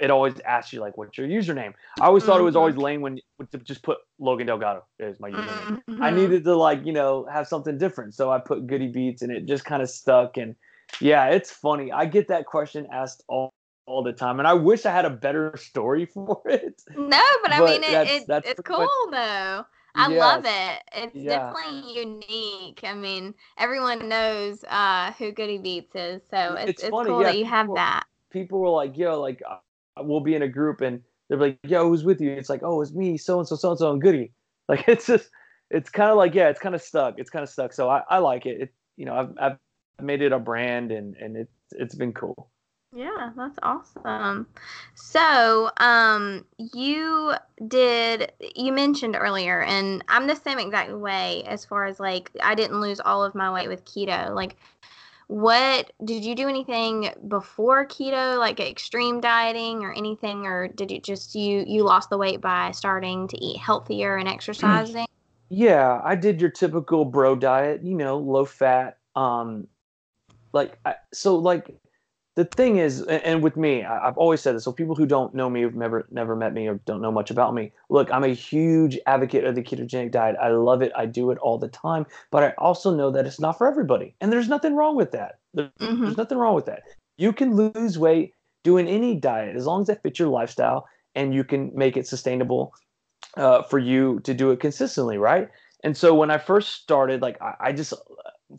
[0.00, 2.82] it always asks you like, "What's your username?" I always thought it was always mm-hmm.
[2.82, 3.20] lame when
[3.52, 5.82] to just put Logan Delgado is my username.
[5.88, 6.02] Mm-hmm.
[6.02, 9.30] I needed to like you know have something different, so I put Goody Beats, and
[9.30, 10.36] it just kind of stuck.
[10.36, 10.56] And
[11.00, 11.92] yeah, it's funny.
[11.92, 13.52] I get that question asked all
[13.86, 16.82] all the time, and I wish I had a better story for it.
[16.96, 19.64] No, but I mean, it, that's, it, that's it's cool much, though.
[19.94, 20.20] I yes.
[20.20, 20.82] love it.
[20.92, 21.52] It's yeah.
[21.52, 22.80] definitely unique.
[22.84, 27.28] I mean, everyone knows uh, who Goody Beats is, so it's, it's, it's cool yeah,
[27.28, 28.04] that you have people, that.
[28.30, 29.56] People were like, "Yo, like uh,
[29.98, 32.80] we'll be in a group and they're like, "Yo, who's with you?" It's like, "Oh,
[32.82, 34.32] it's me, so and so, so and so, and Goody."
[34.70, 35.30] Like it's just,
[35.70, 37.14] it's kind of like, yeah, it's kind of stuck.
[37.16, 37.72] It's kind of stuck.
[37.72, 38.60] So I, I like it.
[38.60, 39.58] It, you know, I've, I've
[40.04, 42.50] made it a brand and and it's it's been cool.
[42.98, 44.48] Yeah, that's awesome.
[44.96, 47.32] So, um, you
[47.68, 52.56] did, you mentioned earlier, and I'm the same exact way as far as like, I
[52.56, 54.34] didn't lose all of my weight with keto.
[54.34, 54.56] Like,
[55.28, 61.00] what did you do anything before keto, like extreme dieting or anything, or did you
[61.00, 65.06] just, you, you lost the weight by starting to eat healthier and exercising?
[65.50, 68.98] Yeah, I did your typical bro diet, you know, low fat.
[69.14, 69.68] Um,
[70.52, 71.76] like, I, so like,
[72.38, 74.62] the thing is, and with me, I've always said this.
[74.62, 77.32] So people who don't know me, who've never never met me, or don't know much
[77.32, 80.36] about me, look, I'm a huge advocate of the ketogenic diet.
[80.40, 80.92] I love it.
[80.94, 82.06] I do it all the time.
[82.30, 85.40] But I also know that it's not for everybody, and there's nothing wrong with that.
[85.52, 86.12] There's, mm-hmm.
[86.12, 86.84] nothing wrong with that.
[87.16, 91.34] You can lose weight doing any diet as long as that fits your lifestyle, and
[91.34, 92.72] you can make it sustainable
[93.36, 95.48] uh, for you to do it consistently, right?
[95.82, 97.94] And so when I first started, like I, I just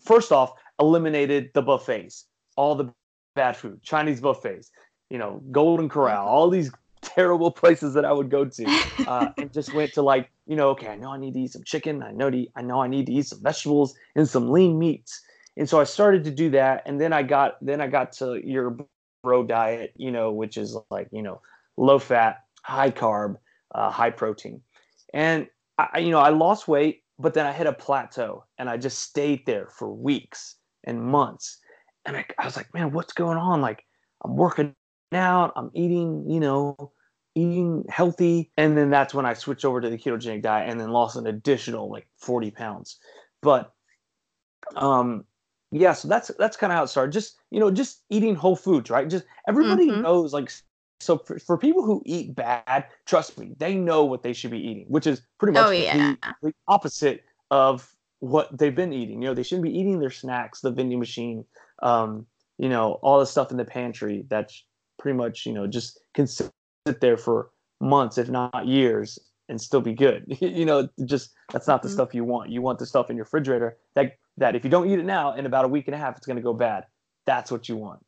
[0.04, 2.26] first off eliminated the buffets
[2.58, 2.94] all the
[3.40, 4.70] bad food, Chinese buffets,
[5.10, 6.70] you know, Golden Corral, all these
[7.02, 10.72] terrible places that I would go to, uh, and just went to like, you know,
[10.72, 12.04] okay, I know I need to eat some chicken.
[12.04, 15.22] I know to, I know I need to eat some vegetables and some lean meats.
[15.56, 18.42] And so I started to do that, and then I got then I got to
[18.44, 18.78] your
[19.24, 21.42] bro diet, you know, which is like you know
[21.78, 23.36] low fat, high carb,
[23.74, 24.62] uh, high protein,
[25.14, 25.48] and
[25.78, 29.00] I you know I lost weight, but then I hit a plateau, and I just
[29.00, 31.58] stayed there for weeks and months,
[32.10, 33.62] and I, I was like, man, what's going on?
[33.62, 33.86] Like
[34.24, 34.76] I'm working
[35.14, 36.92] out, I'm eating, you know,
[37.36, 38.52] eating healthy.
[38.58, 41.28] And then that's when I switched over to the ketogenic diet and then lost an
[41.28, 43.00] additional like 40 pounds.
[43.42, 43.72] But
[44.76, 45.24] um
[45.72, 47.12] yeah, so that's that's kind of how it started.
[47.12, 49.08] Just you know, just eating whole foods, right?
[49.08, 50.02] Just everybody mm-hmm.
[50.02, 50.52] knows like
[51.00, 54.60] so for, for people who eat bad, trust me, they know what they should be
[54.60, 56.16] eating, which is pretty much oh, yeah.
[56.42, 59.22] the, the opposite of what they've been eating.
[59.22, 61.46] You know, they shouldn't be eating their snacks, the vending machine,
[61.82, 62.26] um,
[62.58, 64.66] you know, all the stuff in the pantry that's
[64.98, 66.52] pretty much, you know, just can sit
[67.00, 70.26] there for months, if not years, and still be good.
[70.42, 71.96] you know, just that's not the mm-hmm.
[71.96, 72.50] stuff you want.
[72.50, 75.34] You want the stuff in your refrigerator that that if you don't eat it now,
[75.34, 76.86] in about a week and a half, it's going to go bad.
[77.26, 78.00] That's what you want.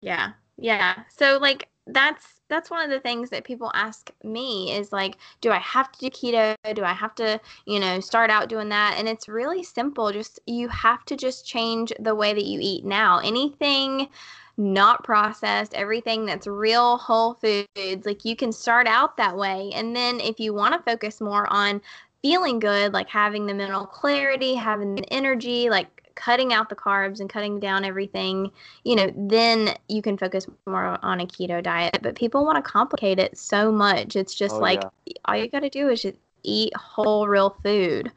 [0.00, 1.00] Yeah, yeah.
[1.16, 5.50] So like that's that's one of the things that people ask me is like, do
[5.52, 6.56] I have to do keto?
[6.74, 8.96] Do I have to, you know, start out doing that?
[8.98, 10.10] And it's really simple.
[10.12, 13.18] Just you have to just change the way that you eat now.
[13.20, 14.08] Anything
[14.56, 18.04] not processed, everything that's real whole foods.
[18.04, 19.70] Like you can start out that way.
[19.74, 21.80] And then if you want to focus more on
[22.20, 27.20] feeling good, like having the mental clarity, having the energy, like cutting out the carbs
[27.20, 28.50] and cutting down everything,
[28.84, 31.98] you know, then you can focus more on a keto diet.
[32.02, 34.16] But people want to complicate it so much.
[34.16, 35.14] It's just oh, like yeah.
[35.24, 38.10] all you got to do is just eat whole real food.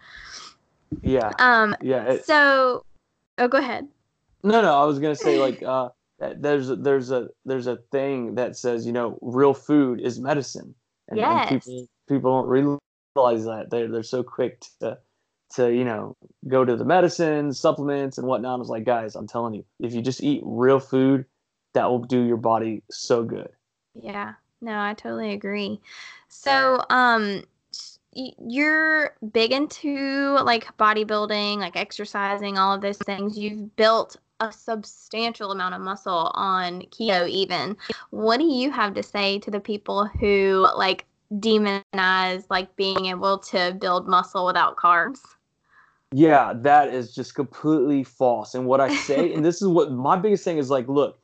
[1.01, 1.32] Yeah.
[1.39, 2.03] Um yeah.
[2.03, 2.86] It, so
[3.38, 3.88] oh go ahead.
[4.43, 5.89] No, no, I was going to say like uh
[6.38, 10.73] there's there's a there's a thing that says you know real food is medicine
[11.10, 11.51] and, yes.
[11.51, 12.79] and people people don't
[13.15, 14.97] realize that they're they're so quick to
[15.55, 16.15] to you know
[16.47, 18.55] go to the medicines supplements and whatnot.
[18.55, 21.25] I was like guys i'm telling you if you just eat real food
[21.73, 23.49] that will do your body so good.
[23.95, 24.33] Yeah.
[24.61, 25.79] No i totally agree.
[26.29, 27.43] So um
[28.15, 33.37] you're big into like bodybuilding like exercising all of those things.
[33.37, 37.77] You've built a substantial amount of muscle on keto even.
[38.09, 41.05] What do you have to say to the people who like
[41.39, 45.19] demonize like being able to build muscle without carbs
[46.13, 50.15] yeah that is just completely false and what i say and this is what my
[50.15, 51.19] biggest thing is like look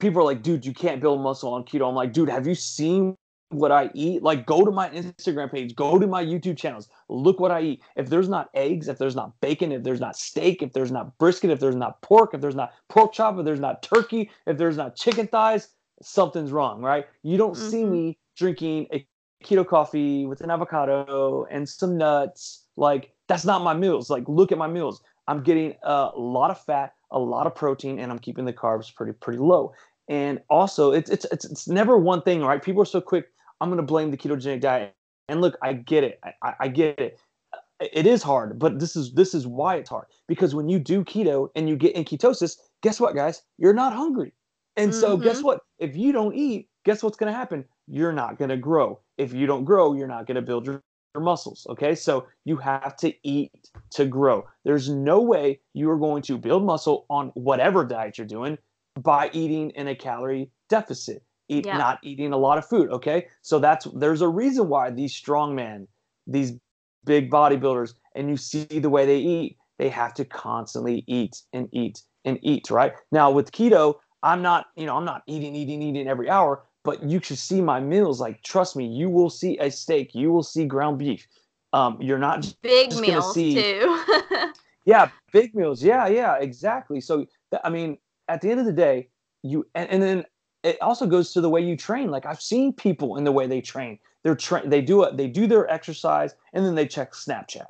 [0.00, 2.54] people are like dude you can't build muscle on keto i'm like dude have you
[2.54, 3.16] seen
[3.50, 7.40] what I eat, like go to my Instagram page, go to my YouTube channels, look
[7.40, 7.82] what I eat.
[7.96, 11.16] If there's not eggs, if there's not bacon, if there's not steak, if there's not
[11.18, 14.58] brisket, if there's not pork, if there's not pork chop, if there's not turkey, if
[14.58, 15.68] there's not chicken thighs,
[16.02, 17.06] something's wrong, right?
[17.22, 17.70] You don't mm-hmm.
[17.70, 19.06] see me drinking a
[19.42, 22.64] keto coffee with an avocado and some nuts.
[22.76, 24.10] Like that's not my meals.
[24.10, 25.02] Like look at my meals.
[25.28, 28.94] I'm getting a lot of fat, a lot of protein, and I'm keeping the carbs
[28.94, 29.72] pretty pretty low.
[30.08, 32.62] And also, it's it's it's, it's never one thing, right?
[32.62, 33.26] People are so quick
[33.60, 34.94] I'm going to blame the ketogenic diet.
[35.28, 36.20] And look, I get it.
[36.42, 37.20] I, I get it.
[37.80, 41.04] It is hard, but this is this is why it's hard because when you do
[41.04, 43.42] keto and you get in ketosis, guess what, guys?
[43.56, 44.32] You're not hungry.
[44.76, 45.00] And mm-hmm.
[45.00, 45.46] so, guess mm-hmm.
[45.46, 45.60] what?
[45.78, 47.64] If you don't eat, guess what's going to happen?
[47.86, 49.00] You're not going to grow.
[49.16, 50.82] If you don't grow, you're not going to build your,
[51.18, 51.66] your muscles.
[51.70, 51.94] Okay.
[51.94, 53.52] So, you have to eat
[53.90, 54.46] to grow.
[54.64, 58.58] There's no way you are going to build muscle on whatever diet you're doing
[59.00, 61.76] by eating in a calorie deficit eat yeah.
[61.76, 62.90] not eating a lot of food.
[62.90, 65.88] Okay, so that's there's a reason why these strong men,
[66.26, 66.52] these
[67.04, 71.68] big bodybuilders, and you see the way they eat, they have to constantly eat and
[71.72, 72.70] eat and eat.
[72.70, 76.62] Right now with keto, I'm not you know I'm not eating eating eating every hour,
[76.88, 78.18] but you should see my meals.
[78.18, 81.28] Like trust me, you will see a steak, you will see ground beef.
[81.74, 84.02] Um, you're not big just meals see, too.
[84.86, 85.84] yeah, big meals.
[85.84, 87.02] Yeah, yeah, exactly.
[87.02, 87.26] So
[87.62, 87.98] I mean,
[88.28, 89.10] at the end of the day,
[89.42, 90.24] you and, and then
[90.62, 92.10] it also goes to the way you train.
[92.10, 93.98] Like I've seen people in the way they train.
[94.22, 95.18] They're tra- they do it.
[95.18, 97.66] They do their exercise and then they check Snapchat,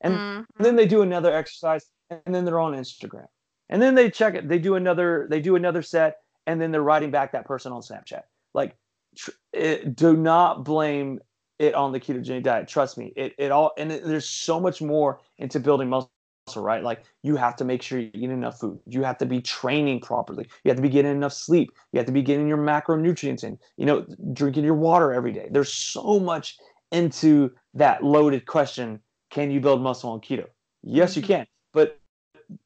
[0.00, 0.42] and, mm-hmm.
[0.56, 3.26] and then they do another exercise and then they're on Instagram,
[3.68, 4.48] and then they check it.
[4.48, 5.26] They do another.
[5.28, 8.22] They do another set and then they're writing back that person on Snapchat.
[8.54, 8.76] Like,
[9.16, 11.20] tr- it, do not blame
[11.58, 12.68] it on the ketogenic diet.
[12.68, 16.10] Trust me, it it all and it, there's so much more into building muscle
[16.56, 16.82] right?
[16.82, 18.80] Like you have to make sure you eat enough food.
[18.86, 20.48] You have to be training properly.
[20.64, 21.70] You have to be getting enough sleep.
[21.92, 23.58] You have to be getting your macronutrients in.
[23.76, 25.48] You know, drinking your water every day.
[25.50, 26.56] There's so much
[26.90, 29.00] into that loaded question.
[29.30, 30.46] Can you build muscle on keto?
[30.82, 31.32] Yes, you mm-hmm.
[31.32, 31.46] can.
[31.72, 32.00] But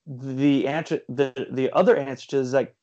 [0.07, 2.75] the answer, the the other answer to is like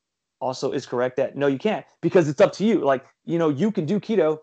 [0.42, 2.80] also is correct that no, you can't because it's up to you.
[2.80, 4.38] Like you know, you can do keto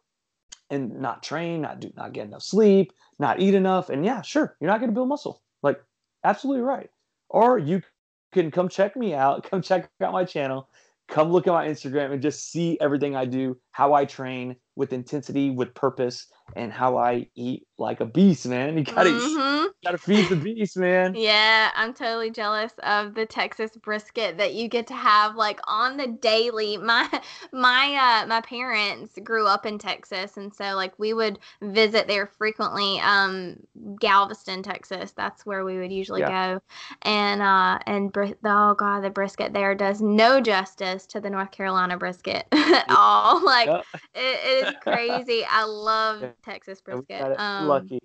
[0.71, 4.55] and not train, not do, not get enough sleep, not eat enough, and yeah, sure,
[4.59, 5.41] you're not going to build muscle.
[5.61, 5.83] Like
[6.23, 6.89] absolutely right.
[7.27, 7.83] Or you
[8.31, 10.69] can come check me out, come check out my channel,
[11.07, 14.91] come look at my Instagram and just see everything I do, how I train with
[14.91, 18.77] intensity, with purpose, and how I eat like a beast, man.
[18.79, 19.67] You gotta mm-hmm.
[19.85, 21.15] gotta feed the beast, man.
[21.17, 25.97] Yeah, I'm totally jealous of the Texas brisket that you get to have like on
[25.97, 26.77] the daily.
[26.89, 27.07] My
[27.51, 32.25] my uh my parents grew up in Texas and so like we would visit there
[32.25, 32.99] frequently.
[32.99, 33.57] Um
[33.99, 35.11] Galveston, Texas.
[35.11, 36.55] That's where we would usually yeah.
[36.55, 36.61] go.
[37.03, 41.51] And uh and br- oh god, the brisket there does no justice to the North
[41.51, 43.43] Carolina brisket at all.
[43.43, 43.99] Like yeah.
[44.15, 45.43] it, it is crazy.
[45.49, 46.29] I love yeah.
[46.43, 47.39] Texas brisket.
[47.39, 47.99] Um, lucky.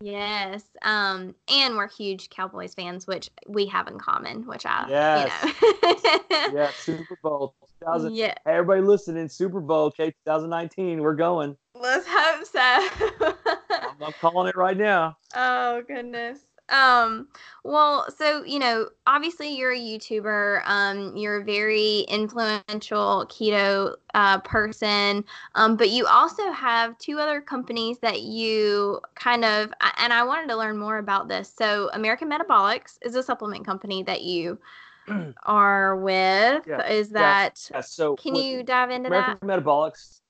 [0.00, 0.62] Yes.
[0.82, 5.54] Um, and we're huge Cowboys fans, which we have in common, which I, yes.
[5.62, 6.52] you know.
[6.52, 8.14] yeah, Super Bowl 2000.
[8.14, 8.34] Yeah.
[8.44, 11.56] Hey, everybody listening, Super Bowl, okay, 2019, we're going.
[11.74, 13.34] Let's hope so.
[13.70, 15.16] I'm, I'm calling it right now.
[15.34, 16.40] Oh, goodness.
[16.68, 17.28] Um,
[17.64, 20.62] well, so you know, obviously you're a YouTuber.
[20.64, 25.24] Um, you're a very influential keto uh, person.
[25.54, 30.48] Um, but you also have two other companies that you kind of, and I wanted
[30.48, 31.52] to learn more about this.
[31.56, 34.58] So, American Metabolics is a supplement company that you
[35.44, 36.64] are with.
[36.66, 36.88] Yeah.
[36.88, 37.68] Is that?
[37.70, 37.78] Yeah.
[37.78, 37.80] yeah.
[37.82, 39.62] So, can you dive into American that?
[39.64, 40.20] Metabolics.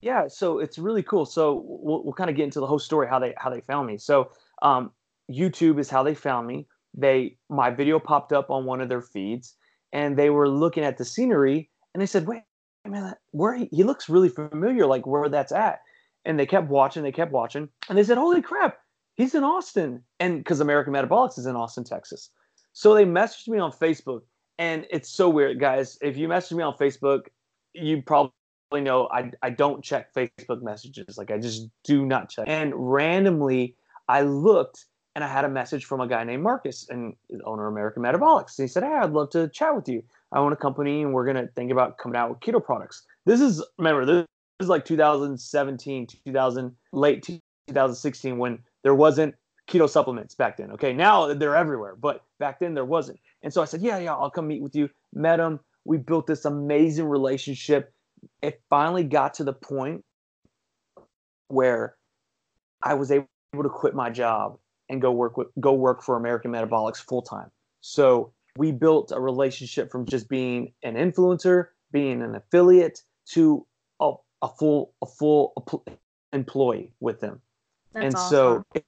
[0.00, 1.26] Yeah, so it's really cool.
[1.26, 3.88] So we'll, we'll kind of get into the whole story how they how they found
[3.88, 3.98] me.
[3.98, 4.30] So
[4.62, 4.92] um,
[5.30, 6.66] YouTube is how they found me.
[6.94, 9.54] They my video popped up on one of their feeds,
[9.92, 12.42] and they were looking at the scenery, and they said, "Wait,
[12.86, 15.80] man, where he, he looks really familiar, like where that's at."
[16.24, 18.78] And they kept watching, they kept watching, and they said, "Holy crap,
[19.16, 22.30] he's in Austin!" And because American Metabolics is in Austin, Texas,
[22.72, 24.22] so they messaged me on Facebook,
[24.58, 25.98] and it's so weird, guys.
[26.00, 27.26] If you message me on Facebook,
[27.74, 28.32] you probably
[28.72, 32.46] know I I don't check Facebook messages, like I just do not check.
[32.48, 33.76] And randomly,
[34.08, 37.72] I looked and I had a message from a guy named Marcus, and owner of
[37.72, 38.56] American Metabolics.
[38.56, 40.02] He said, "Hey, I'd love to chat with you.
[40.32, 43.40] I own a company, and we're gonna think about coming out with keto products." This
[43.40, 44.26] is remember this
[44.60, 49.34] is like 2017, 2000, late 2016 when there wasn't
[49.68, 50.70] keto supplements back then.
[50.72, 53.18] Okay, now they're everywhere, but back then there wasn't.
[53.42, 55.60] And so I said, "Yeah, yeah, I'll come meet with you." Met him.
[55.84, 57.92] We built this amazing relationship.
[58.42, 60.04] It finally got to the point
[61.48, 61.96] where
[62.82, 66.52] I was able to quit my job and go work with go work for American
[66.52, 67.50] Metabolics full time.
[67.80, 73.66] So we built a relationship from just being an influencer, being an affiliate, to
[74.00, 75.52] a, a full a full
[76.32, 77.40] employee with them.
[77.92, 78.30] That's and awesome.
[78.30, 78.84] so it,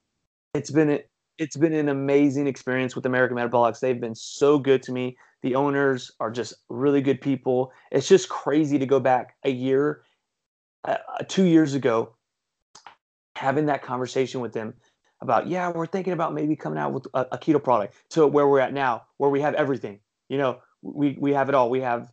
[0.55, 1.01] it's been
[1.39, 3.81] it's been an amazing experience with American Metabolics.
[3.81, 5.17] They've been so good to me.
[5.43, 7.73] The owners are just really good people.
[7.91, 10.03] It's just crazy to go back a year,
[10.85, 10.97] uh,
[11.29, 12.15] two years ago,
[13.37, 14.75] having that conversation with them
[15.23, 18.49] about yeah we're thinking about maybe coming out with a, a, keto product to where
[18.49, 21.71] we're at now where we have everything you know we we have it all.
[21.71, 22.11] We have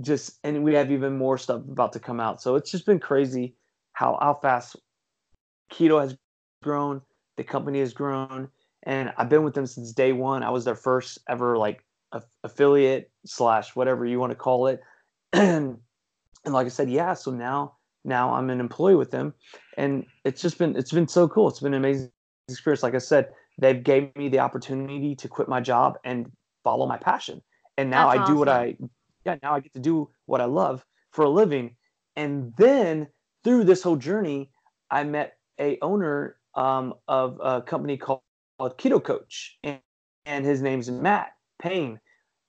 [0.00, 2.42] just and we have even more stuff about to come out.
[2.42, 3.54] So it's just been crazy
[3.92, 4.76] how how fast
[5.72, 6.16] keto has
[6.62, 7.02] grown
[7.36, 8.48] the company has grown
[8.84, 10.42] and i've been with them since day one.
[10.42, 14.80] I was their first ever like a, affiliate slash whatever you want to call it.
[15.32, 15.78] And
[16.44, 19.34] and like i said yeah so now now i'm an employee with them
[19.76, 21.48] and it's just been it's been so cool.
[21.48, 22.10] It's been amazing
[22.48, 26.30] experience, like I said, they've gave me the opportunity to quit my job and
[26.64, 27.42] follow my passion.
[27.76, 28.76] And now That's I do what I
[29.24, 31.74] yeah, now I get to do what I love for a living.
[32.14, 33.08] And then
[33.42, 34.50] through this whole journey,
[34.90, 38.20] I met a owner um, of a company called,
[38.58, 39.80] called Keto Coach, and,
[40.24, 41.98] and his name's Matt Payne.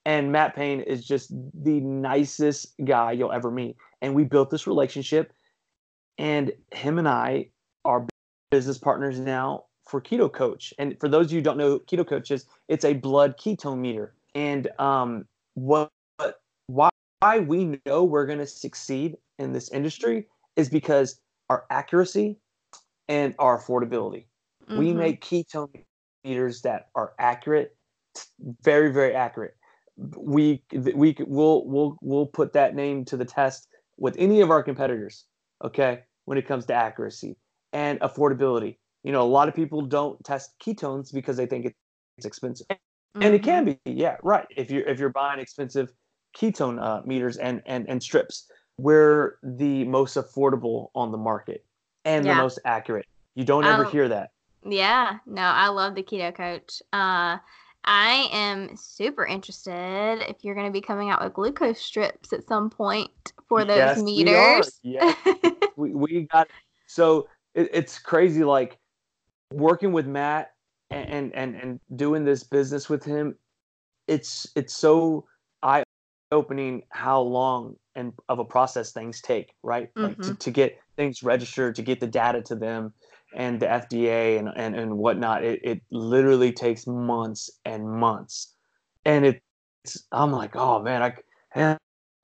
[0.05, 3.75] And Matt Payne is just the nicest guy you'll ever meet.
[4.01, 5.33] And we built this relationship,
[6.17, 7.49] and him and I
[7.83, 8.05] are
[8.51, 10.73] business partners now for Keto Coach.
[10.77, 13.79] And for those of you who don't know Keto Coach is, it's a blood ketone
[13.79, 14.13] meter.
[14.35, 15.89] And um, what
[16.67, 16.89] why
[17.39, 21.19] we know we're going to succeed in this industry is because
[21.49, 22.37] our accuracy
[23.07, 24.25] and our affordability.
[24.69, 24.77] Mm-hmm.
[24.77, 25.83] We make ketone
[26.23, 27.75] meters that are accurate,
[28.63, 29.55] very very accurate.
[30.15, 34.61] We we will we'll we'll put that name to the test with any of our
[34.61, 35.25] competitors.
[35.63, 37.35] Okay, when it comes to accuracy
[37.73, 41.73] and affordability you know, a lot of people don't test ketones because they think
[42.17, 43.23] it's expensive, mm-hmm.
[43.23, 43.91] and it can mm-hmm.
[43.91, 43.99] be.
[43.99, 44.47] Yeah, right.
[44.55, 45.91] If you're if you're buying expensive
[46.35, 51.65] ketone uh, meters and and and strips, we're the most affordable on the market
[52.05, 52.35] and yeah.
[52.35, 53.05] the most accurate.
[53.35, 54.31] You don't ever um, hear that.
[54.65, 56.81] Yeah, no, I love the keto coach.
[56.91, 57.37] Uh,
[57.85, 62.45] I am super interested if you're going to be coming out with glucose strips at
[62.45, 63.09] some point
[63.47, 64.79] for those yes, meters.
[64.83, 65.15] We, are.
[65.25, 65.53] yes.
[65.77, 66.49] we, we got
[66.87, 68.77] so it, it's crazy like
[69.51, 70.51] working with Matt
[70.89, 73.35] and, and and doing this business with him
[74.07, 75.25] it's it's so
[75.61, 75.83] eye
[76.31, 80.07] opening how long and of a process things take right mm-hmm.
[80.07, 80.35] like to, mm-hmm.
[80.35, 82.93] to get things registered to get the data to them
[83.35, 88.53] and the fda and and, and whatnot it, it literally takes months and months
[89.05, 91.77] and it's i'm like oh man i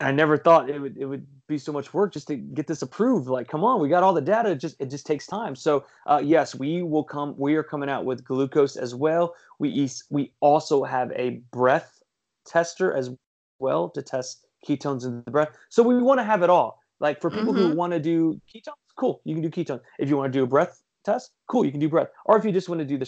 [0.04, 2.82] I never thought it would it would be so much work just to get this
[2.82, 3.28] approved.
[3.28, 4.52] Like, come on, we got all the data.
[4.52, 5.56] It just it just takes time.
[5.56, 7.36] So uh, yes, we will come.
[7.38, 9.36] We are coming out with glucose as well.
[9.60, 12.04] We we also have a breath
[12.46, 13.12] tester as
[13.60, 15.50] well to test ketones in the breath.
[15.70, 16.80] So we want to have it all.
[17.00, 17.72] Like for people mm-hmm.
[17.72, 19.82] who want to do ketones, cool, you can do ketones.
[20.00, 22.10] If you want to do a breath test, cool, you can do breath.
[22.26, 23.06] Or if you just want to do the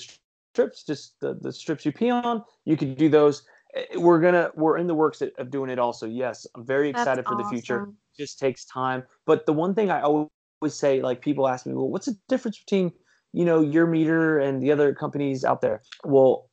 [0.55, 3.43] strips, just the, the strips you pee on, you can do those.
[3.76, 6.05] Eh, we're gonna we're in the works of doing it also.
[6.05, 7.43] Yes, I'm very excited That's for awesome.
[7.43, 7.84] the future.
[7.84, 9.03] It just takes time.
[9.26, 10.30] But the one thing I always
[10.69, 12.91] say, like people ask me, well, what's the difference between
[13.34, 15.82] you know your meter and the other companies out there?
[16.03, 16.49] Well,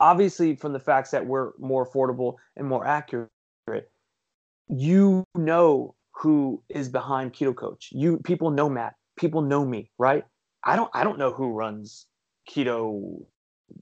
[0.00, 3.30] obviously from the facts that we're more affordable and more accurate,
[4.68, 7.88] you know who is behind Keto Coach.
[7.92, 8.94] You people know Matt.
[9.16, 10.24] People know me, right?
[10.64, 12.06] I don't I don't know who runs
[12.50, 13.24] Keto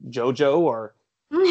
[0.09, 0.95] Jojo or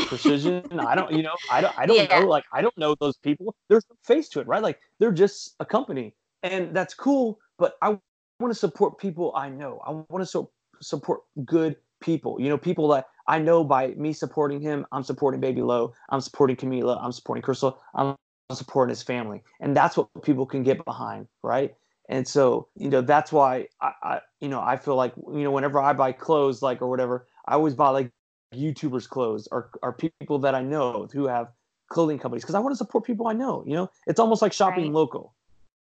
[0.08, 0.80] precision.
[0.80, 2.20] I don't, you know, I don't, I don't yeah.
[2.20, 2.28] know.
[2.28, 3.56] Like, I don't know those people.
[3.68, 4.62] There's no face to it, right?
[4.62, 6.14] Like, they're just a company,
[6.44, 7.40] and that's cool.
[7.58, 7.98] But I
[8.40, 9.82] want to support people I know.
[9.86, 10.52] I want to so,
[10.82, 12.40] support good people.
[12.40, 14.86] You know, people that I know by me supporting him.
[14.92, 15.94] I'm supporting Baby Low.
[16.10, 17.04] I'm supporting Camila.
[17.04, 17.80] I'm supporting Crystal.
[17.96, 18.16] I'm
[18.52, 21.74] supporting his family, and that's what people can get behind, right?
[22.10, 25.52] And so, you know, that's why I, I, you know, I feel like, you know,
[25.52, 28.12] whenever I buy clothes, like or whatever, I always buy like
[28.54, 31.50] YouTubers' clothes or, or people that I know who have
[31.90, 33.64] clothing companies because I want to support people I know.
[33.66, 34.94] You know, it's almost like shopping right.
[34.94, 35.34] local.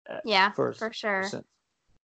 [0.09, 1.23] Uh, yeah, first, for sure.
[1.23, 1.45] Percent.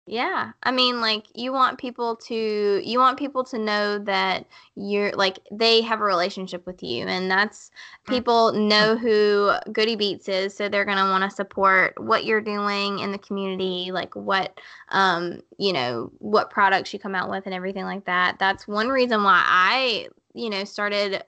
[0.08, 0.54] Yeah.
[0.64, 4.46] I mean like you want people to you want people to know that
[4.76, 7.72] you're like they have a relationship with you and that's
[8.08, 8.14] mm.
[8.14, 12.40] people know who Goody Beats is so they're going to want to support what you're
[12.40, 14.58] doing in the community like what
[14.90, 18.38] um you know what products you come out with and everything like that.
[18.40, 20.08] That's one reason why I
[20.38, 21.24] you know, started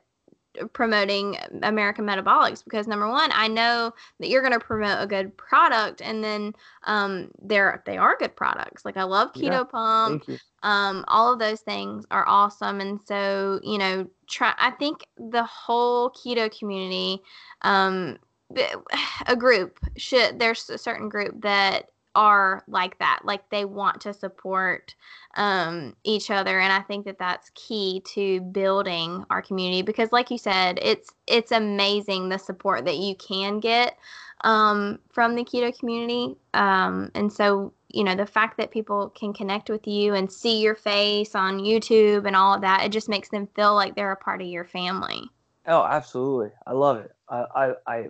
[0.73, 5.35] promoting American Metabolics because number one, I know that you're going to promote a good
[5.37, 6.53] product, and then
[6.83, 8.85] um, they're they are good products.
[8.85, 10.25] Like I love Keto yeah, Pump.
[10.63, 14.53] Um, all of those things are awesome, and so you know, try.
[14.57, 17.21] I think the whole keto community,
[17.61, 18.17] um,
[19.27, 24.13] a group should there's a certain group that are like that like they want to
[24.13, 24.95] support
[25.35, 30.31] um, each other and i think that that's key to building our community because like
[30.31, 33.97] you said it's it's amazing the support that you can get
[34.41, 39.33] um, from the keto community um, and so you know the fact that people can
[39.33, 43.09] connect with you and see your face on youtube and all of that it just
[43.09, 45.29] makes them feel like they're a part of your family.
[45.67, 46.51] Oh absolutely.
[46.65, 47.11] I love it.
[47.29, 48.07] I i, I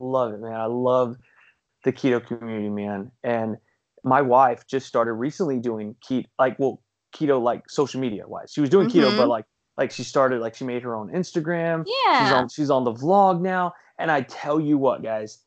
[0.00, 0.54] love it man.
[0.54, 1.16] I love
[1.86, 3.12] the keto community, man.
[3.22, 3.56] And
[4.04, 6.82] my wife just started recently doing keto, like, well,
[7.14, 8.52] keto, like social media wise.
[8.52, 8.98] She was doing mm-hmm.
[8.98, 9.44] keto, but like,
[9.78, 11.84] like she started, like, she made her own Instagram.
[11.86, 12.24] Yeah.
[12.24, 13.72] She's on, she's on the vlog now.
[13.98, 15.38] And I tell you what, guys,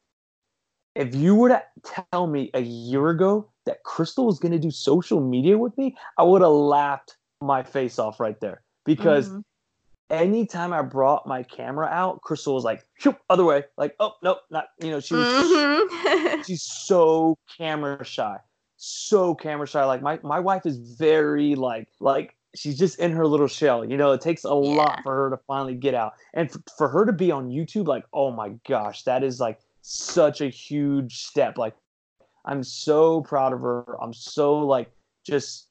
[0.96, 1.62] if you were to
[2.12, 5.96] tell me a year ago that Crystal was going to do social media with me,
[6.18, 9.40] I would have laughed my face off right there because mm-hmm
[10.10, 12.86] anytime I brought my camera out, Crystal was like,
[13.30, 13.64] other way.
[13.78, 16.42] Like, oh, nope, not, you know, she was, mm-hmm.
[16.46, 18.38] she's so camera shy,
[18.78, 19.84] so camera shy.
[19.86, 23.86] Like my, my wife is very like, like she's just in her little shell.
[23.86, 24.54] You know, it takes a yeah.
[24.54, 26.14] lot for her to finally get out.
[26.34, 29.60] And for, for her to be on YouTube, like, oh my gosh, that is like
[29.82, 31.58] such a huge step.
[31.58, 31.76] Like,
[32.46, 34.02] I'm so proud of her.
[34.02, 34.92] I'm so like,
[35.26, 35.69] just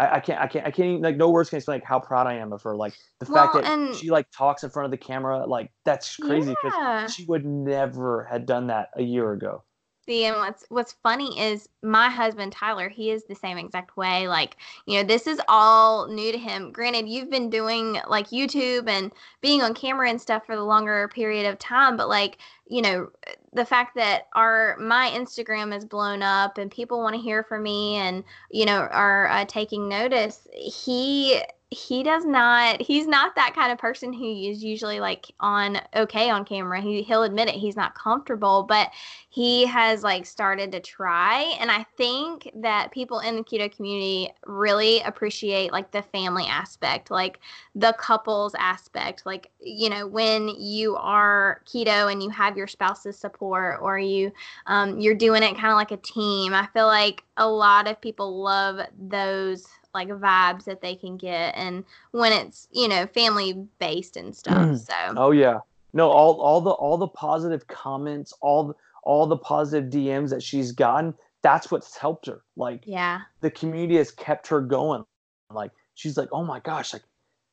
[0.00, 2.00] I, I, can't I can't I can't even, like no words can explain like how
[2.00, 2.74] proud I am of her.
[2.74, 6.16] Like the well, fact that she like talks in front of the camera, like that's
[6.16, 7.06] crazy because yeah.
[7.06, 9.62] she would never had done that a year ago.
[10.06, 14.26] See, and what's what's funny is my husband Tyler, he is the same exact way.
[14.26, 16.72] Like, you know, this is all new to him.
[16.72, 21.08] Granted, you've been doing like YouTube and being on camera and stuff for the longer
[21.08, 22.38] period of time, but like,
[22.70, 23.10] you know,
[23.52, 27.64] the fact that our my Instagram is blown up and people want to hear from
[27.64, 30.46] me and you know are uh, taking notice.
[30.54, 31.42] He
[31.72, 36.28] he does not he's not that kind of person who is usually like on okay
[36.28, 38.90] on camera he, he'll admit it he's not comfortable but
[39.28, 44.28] he has like started to try and i think that people in the keto community
[44.46, 47.38] really appreciate like the family aspect like
[47.76, 53.16] the couples aspect like you know when you are keto and you have your spouse's
[53.16, 54.32] support or you
[54.66, 56.54] um, you're doing it kind of like a team.
[56.54, 61.54] I feel like a lot of people love those like vibes that they can get
[61.56, 64.78] and when it's you know family based and stuff mm.
[64.78, 65.14] so.
[65.16, 65.58] Oh yeah.
[65.92, 70.42] No all all the all the positive comments all the, all the positive dms that
[70.42, 72.42] she's gotten that's what's helped her.
[72.56, 73.22] Like yeah.
[73.40, 75.04] the community has kept her going.
[75.50, 77.02] Like she's like oh my gosh like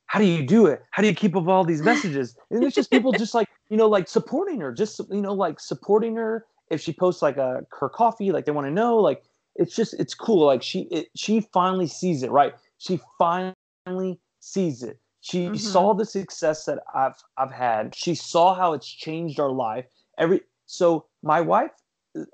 [0.08, 2.74] how do you do it how do you keep up all these messages and it's
[2.74, 6.44] just people just like you know like supporting her just you know like supporting her
[6.70, 9.22] if she posts like a her coffee like they want to know like
[9.58, 10.46] it's just it's cool.
[10.46, 12.54] Like she it, she finally sees it, right?
[12.78, 14.98] She finally sees it.
[15.20, 15.56] She mm-hmm.
[15.56, 17.94] saw the success that I've I've had.
[17.94, 19.84] She saw how it's changed our life.
[20.16, 21.72] Every so my wife,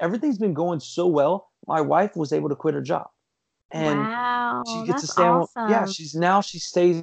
[0.00, 1.48] everything's been going so well.
[1.66, 3.08] My wife was able to quit her job,
[3.72, 5.22] and wow, she gets to stay.
[5.22, 5.70] Awesome.
[5.70, 7.02] yeah, she's now she stays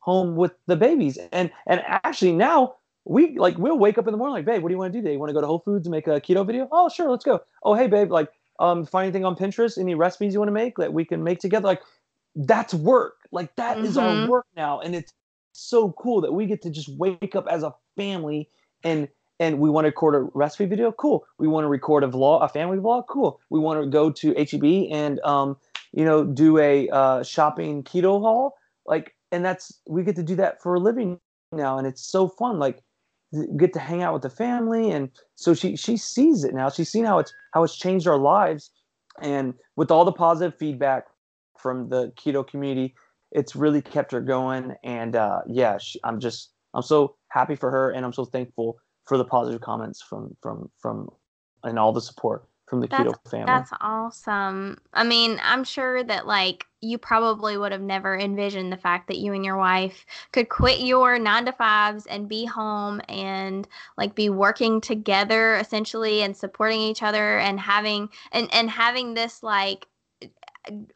[0.00, 2.74] home with the babies, and and actually now
[3.04, 4.98] we like we'll wake up in the morning like, babe, what do you want to
[4.98, 5.14] do today?
[5.14, 6.68] You want to go to Whole Foods and make a keto video?
[6.72, 7.40] Oh, sure, let's go.
[7.62, 10.76] Oh, hey, babe, like um, find anything on Pinterest, any recipes you want to make
[10.76, 11.66] that we can make together.
[11.66, 11.82] Like
[12.34, 13.16] that's work.
[13.32, 13.86] Like that mm-hmm.
[13.86, 14.30] is our mm-hmm.
[14.30, 14.80] work now.
[14.80, 15.12] And it's
[15.52, 18.48] so cool that we get to just wake up as a family
[18.84, 19.08] and
[19.40, 20.92] and we want to record a recipe video.
[20.92, 21.24] Cool.
[21.38, 23.06] We want to record a vlog, a family vlog.
[23.08, 23.40] Cool.
[23.48, 25.56] We want to go to HEB and um,
[25.92, 28.56] you know, do a uh, shopping keto haul.
[28.86, 31.18] Like, and that's we get to do that for a living
[31.52, 32.58] now, and it's so fun.
[32.58, 32.80] Like,
[33.56, 36.90] get to hang out with the family and so she she sees it now she's
[36.90, 38.70] seen how it's how it's changed our lives
[39.22, 41.06] and with all the positive feedback
[41.56, 42.92] from the keto community
[43.30, 47.70] it's really kept her going and uh, yeah she, i'm just i'm so happy for
[47.70, 51.08] her and i'm so thankful for the positive comments from from from
[51.62, 53.46] and all the support from the that's, keto family.
[53.46, 54.78] That's awesome.
[54.94, 59.18] I mean, I'm sure that like you probably would have never envisioned the fact that
[59.18, 63.66] you and your wife could quit your nine to fives and be home and
[63.98, 69.42] like be working together essentially and supporting each other and having and and having this
[69.42, 69.86] like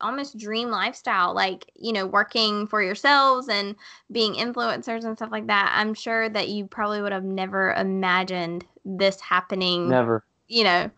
[0.00, 3.74] almost dream lifestyle like you know working for yourselves and
[4.12, 8.64] being influencers and stuff like that i'm sure that you probably would have never imagined
[8.84, 10.90] this happening never you know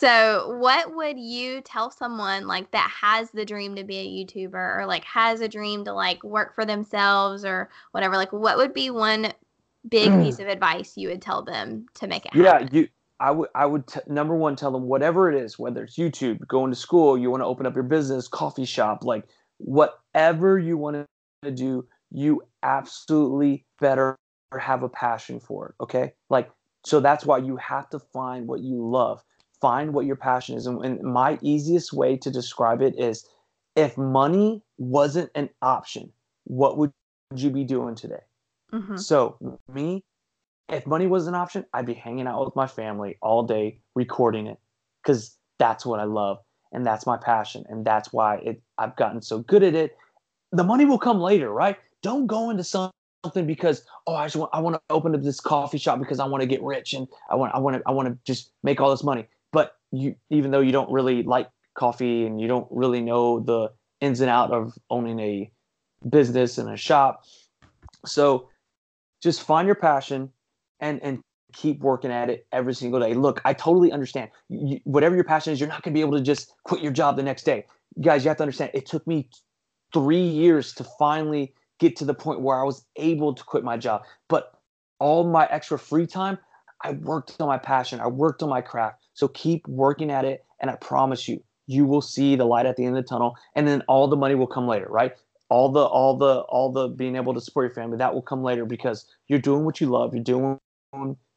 [0.00, 4.78] so, what would you tell someone like that has the dream to be a YouTuber
[4.78, 8.16] or like has a dream to like work for themselves or whatever?
[8.16, 9.30] Like, what would be one
[9.86, 10.40] big piece mm.
[10.40, 12.88] of advice you would tell them to make it yeah, you.
[13.18, 16.46] I would, I would t- number one tell them whatever it is, whether it's YouTube,
[16.48, 19.24] going to school, you want to open up your business, coffee shop, like
[19.58, 21.06] whatever you want
[21.42, 24.16] to do, you absolutely better
[24.58, 25.82] have a passion for it.
[25.82, 26.50] Okay, like
[26.86, 29.22] so that's why you have to find what you love
[29.60, 30.66] find what your passion is.
[30.66, 33.26] And, and my easiest way to describe it is
[33.76, 36.12] if money wasn't an option,
[36.44, 36.92] what would
[37.34, 38.22] you be doing today?
[38.72, 38.96] Mm-hmm.
[38.96, 39.36] So,
[39.72, 40.04] me,
[40.68, 44.46] if money was an option, I'd be hanging out with my family all day recording
[44.46, 44.58] it
[45.02, 46.38] because that's what I love
[46.72, 49.96] and that's my passion and that's why it I've gotten so good at it.
[50.52, 51.76] The money will come later, right?
[52.02, 52.92] Don't go into something
[53.46, 56.26] because oh I just want I want to open up this coffee shop because I
[56.26, 58.80] want to get rich and I want I want to I want to just make
[58.80, 59.26] all this money
[59.92, 63.70] you even though you don't really like coffee and you don't really know the
[64.00, 65.50] ins and out of owning a
[66.08, 67.24] business and a shop.
[68.04, 68.48] So
[69.22, 70.30] just find your passion
[70.80, 71.20] and and
[71.52, 73.14] keep working at it every single day.
[73.14, 74.30] Look i totally understand.
[74.48, 76.92] You, whatever your passion is you're not going to be able to just quit your
[76.92, 77.66] job the next day.
[78.00, 79.28] Guys you have to understand it took me
[79.92, 83.76] three years to finally get to the point where i was able to quit my
[83.76, 84.02] job.
[84.28, 84.54] But
[85.00, 86.38] all my extra free time
[86.82, 90.46] i worked on my passion i worked on my craft so keep working at it.
[90.60, 93.36] And I promise you, you will see the light at the end of the tunnel.
[93.54, 95.12] And then all the money will come later, right?
[95.50, 98.42] All the, all the, all the being able to support your family, that will come
[98.42, 100.14] later because you're doing what you love.
[100.14, 100.58] You're doing,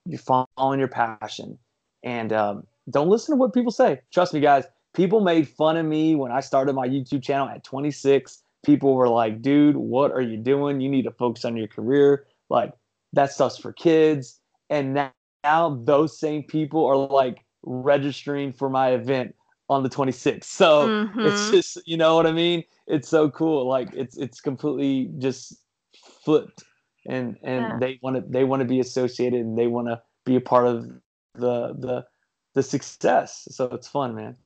[0.05, 1.57] you're following your passion.
[2.03, 3.99] And um, don't listen to what people say.
[4.13, 4.63] Trust me, guys.
[4.93, 8.43] People made fun of me when I started my YouTube channel at 26.
[8.65, 10.79] People were like, dude, what are you doing?
[10.79, 12.27] You need to focus on your career.
[12.49, 12.71] Like,
[13.11, 14.39] that stuff's for kids.
[14.69, 15.11] And now,
[15.43, 19.35] now those same people are like, registering for my event
[19.69, 20.43] on the 26th.
[20.43, 21.19] So mm-hmm.
[21.21, 22.63] it's just, you know what I mean?
[22.87, 23.67] It's so cool.
[23.67, 25.55] Like it's it's completely just
[26.23, 26.63] flipped.
[27.07, 27.77] And and yeah.
[27.79, 30.67] they want to they want to be associated and they want to be a part
[30.67, 30.85] of
[31.35, 32.05] the the
[32.53, 33.47] the success.
[33.51, 34.37] So it's fun, man.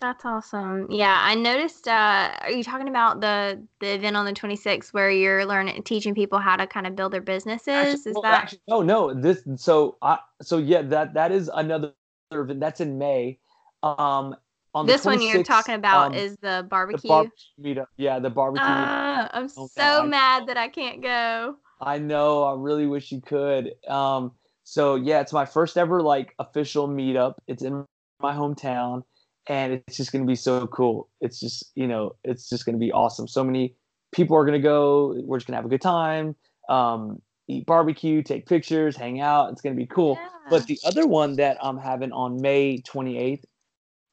[0.00, 0.86] That's awesome.
[0.90, 1.86] Yeah, I noticed.
[1.86, 6.14] Uh, are you talking about the the event on the 26th where you're learning, teaching
[6.14, 7.68] people how to kind of build their businesses?
[7.68, 8.42] Actually, is well, that?
[8.44, 9.12] actually, no, no.
[9.12, 11.92] This so I so yeah that that is another
[12.32, 12.60] event.
[12.60, 13.38] That's in May.
[13.82, 14.36] Um,
[14.74, 17.08] on the this one you're talking about um, is the the barbecue.
[17.08, 17.86] barbecue meetup.
[17.98, 18.66] Yeah, the barbecue.
[18.66, 18.86] meetup.
[18.86, 21.56] Ah, I'm Oh, so I- mad that I can't go.
[21.82, 22.44] I know.
[22.44, 23.72] I really wish you could.
[23.88, 24.32] Um,
[24.64, 27.34] so yeah, it's my first ever like official meetup.
[27.46, 27.84] It's in
[28.20, 29.02] my hometown,
[29.48, 31.08] and it's just gonna be so cool.
[31.20, 33.28] It's just you know, it's just gonna be awesome.
[33.28, 33.74] So many
[34.12, 35.14] people are gonna go.
[35.24, 36.36] We're just gonna have a good time.
[36.68, 39.50] Um, eat barbecue, take pictures, hang out.
[39.52, 40.16] It's gonna be cool.
[40.20, 40.28] Yeah.
[40.50, 43.44] But the other one that I'm having on May 28th,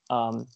[0.10, 0.48] um,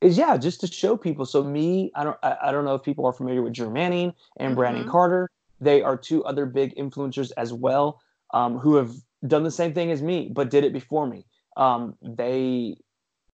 [0.00, 1.24] is yeah, just to show people.
[1.24, 4.12] So me, I don't, I, I don't know if people are familiar with Drew Manning
[4.38, 4.90] and Brandon Mhm.
[4.90, 5.30] Carter.
[5.60, 8.00] They are two other big influencers as well,
[8.32, 8.92] um, who have
[9.26, 11.24] done the same thing as me, but did it before me.
[11.56, 12.76] Um, they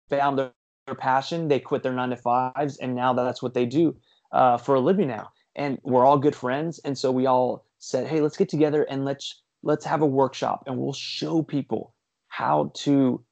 [0.09, 0.51] found their,
[0.85, 1.47] their passion.
[1.47, 3.95] They quit their nine to fives, and now that's what they do
[4.31, 5.31] uh, for a living now.
[5.55, 9.05] And we're all good friends, and so we all said, "Hey, let's get together and
[9.05, 11.93] let's let's have a workshop, and we'll show people
[12.27, 13.23] how to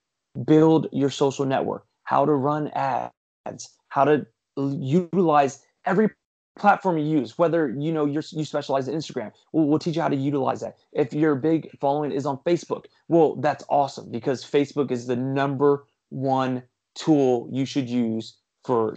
[0.45, 4.25] build your social network, how to run ads, how to
[4.57, 6.09] utilize every
[6.57, 10.01] platform you use whether you know you're, you specialize in instagram we'll, we'll teach you
[10.01, 14.43] how to utilize that if your big following is on facebook well that's awesome because
[14.43, 16.63] facebook is the number one
[16.95, 18.95] tool you should use for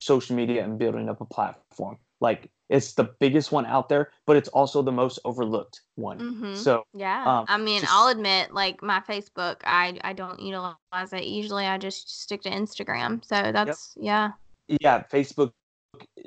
[0.00, 4.36] social media and building up a platform like it's the biggest one out there but
[4.36, 6.56] it's also the most overlooked one Mhm.
[6.56, 7.24] so Yeah.
[7.26, 11.24] Um, I mean, just- I'll admit, like my Facebook, I I don't utilize it.
[11.24, 13.24] Usually, I just stick to Instagram.
[13.24, 14.32] So that's yeah.
[14.80, 15.52] yeah, Facebook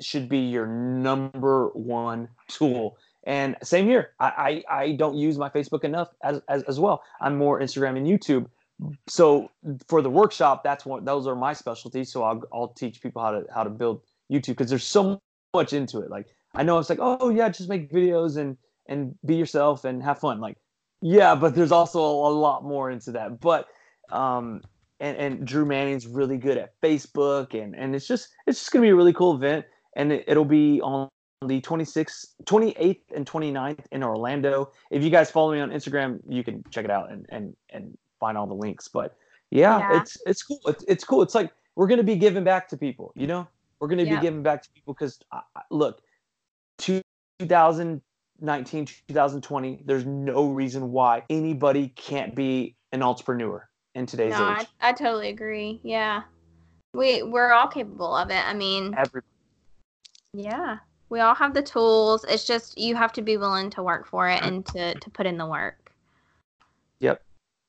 [0.00, 2.96] should be your number one tool.
[3.26, 4.10] And same here.
[4.20, 7.02] I, I, I don't use my Facebook enough as, as, as well.
[7.22, 8.46] I'm more Instagram and YouTube.
[9.08, 9.50] So
[9.88, 12.12] for the workshop, that's one those are my specialties.
[12.12, 14.02] So I'll I'll teach people how to how to build
[14.32, 15.20] YouTube because there's so
[15.54, 16.10] much into it.
[16.10, 18.56] Like I know it's like, oh yeah, just make videos and
[18.88, 20.40] and be yourself and have fun.
[20.40, 20.56] Like,
[21.00, 23.40] yeah, but there's also a, lot more into that.
[23.40, 23.68] But
[24.10, 24.62] um
[25.00, 28.82] and, and Drew Manning's really good at Facebook, and and it's just it's just gonna
[28.82, 29.66] be a really cool event,
[29.96, 31.08] and it, it'll be on
[31.46, 34.70] the 26th, 28th, and 29th in Orlando.
[34.90, 37.96] If you guys follow me on Instagram, you can check it out and and and
[38.20, 38.88] find all the links.
[38.88, 39.16] But
[39.50, 40.00] yeah, Yeah.
[40.00, 40.60] it's it's cool.
[40.66, 41.22] It's, it's cool.
[41.22, 43.12] It's like we're gonna be giving back to people.
[43.14, 43.48] You know,
[43.80, 44.20] we're gonna Yep.
[44.20, 45.18] be giving back to people because
[45.70, 46.00] look,
[46.78, 47.02] two-
[47.38, 49.82] 2019, 2020.
[49.84, 54.66] There's no reason why anybody can't be an entrepreneur in today's No, age.
[54.80, 55.80] I, I totally agree.
[55.82, 56.22] Yeah.
[56.94, 58.44] We we're all capable of it.
[58.46, 59.22] I mean, Every
[60.32, 60.78] yeah.
[61.10, 62.24] We all have the tools.
[62.28, 65.26] It's just you have to be willing to work for it and to to put
[65.26, 65.92] in the work.
[67.00, 67.22] Yep.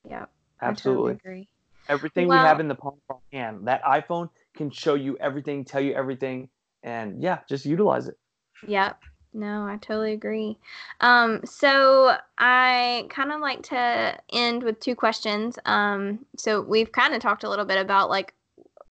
[0.09, 0.29] Yep.
[0.69, 1.13] Absolutely.
[1.13, 1.47] I totally agree.
[1.87, 3.67] Everything Well- we have in the palm of our hand.
[3.67, 6.49] That iPhone can show you everything, tell you everything,
[6.83, 8.17] and yeah, just utilize it.
[8.67, 8.99] Yep.
[9.33, 10.57] No, I totally agree.
[11.01, 15.59] Um, so I kind of like to end with two questions.
[15.65, 18.33] Um, so we've kind of talked a little bit about like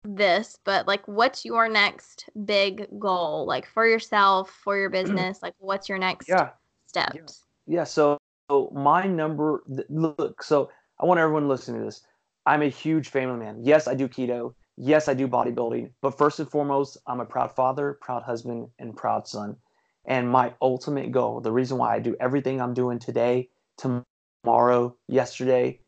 [0.03, 5.41] this, but like, what's your next big goal, like for yourself, for your business?
[5.41, 6.49] Like, what's your next Yeah.
[6.88, 7.45] steps?
[7.65, 7.86] Yeah.
[7.86, 8.17] So,
[8.51, 10.69] so my number, th- look, so
[11.03, 12.01] I want everyone listening to this.
[12.45, 13.59] I'm a huge family man.
[13.61, 14.53] Yes, I do keto.
[14.77, 15.91] Yes, I do bodybuilding.
[16.01, 19.57] But first and foremost, I'm a proud father, proud husband, and proud son.
[20.05, 25.81] And my ultimate goal, the reason why I do everything I'm doing today, tomorrow, yesterday,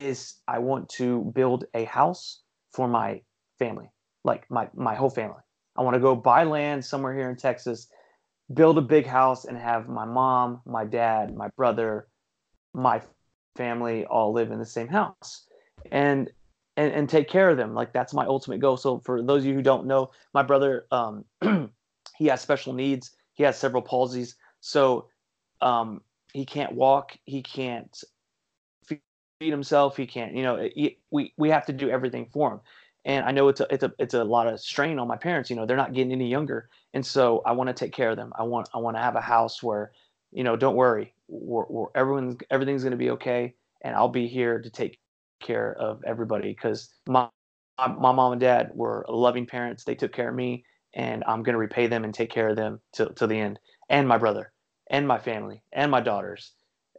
[0.00, 3.22] is, I want to build a house for my
[3.60, 3.90] family,
[4.24, 5.42] like my, my whole family.
[5.76, 7.88] I want to go buy land somewhere here in Texas
[8.54, 12.08] build a big house and have my mom, my dad, my brother,
[12.74, 13.00] my
[13.56, 15.46] family all live in the same house
[15.90, 16.30] and
[16.76, 17.74] and, and take care of them.
[17.74, 18.76] Like that's my ultimate goal.
[18.76, 21.24] So for those of you who don't know, my brother um
[22.16, 23.16] he has special needs.
[23.34, 24.34] He has cerebral palsies.
[24.60, 25.08] So
[25.60, 26.02] um
[26.32, 28.04] he can't walk, he can't
[28.86, 29.00] feed
[29.40, 32.60] himself, he can't, you know, he, we we have to do everything for him.
[33.04, 35.50] And I know it's a it's a it's a lot of strain on my parents,
[35.50, 38.16] you know, they're not getting any younger and so I want to take care of
[38.16, 38.32] them.
[38.38, 39.92] I want I want to have a house where,
[40.32, 44.26] you know, don't worry, we're, we're, everyone's everything's going to be okay, and I'll be
[44.26, 44.98] here to take
[45.40, 47.28] care of everybody because my,
[47.78, 49.84] my mom and dad were loving parents.
[49.84, 50.64] They took care of me,
[50.94, 53.58] and I'm going to repay them and take care of them till till the end,
[53.88, 54.52] and my brother,
[54.90, 56.52] and my family, and my daughters,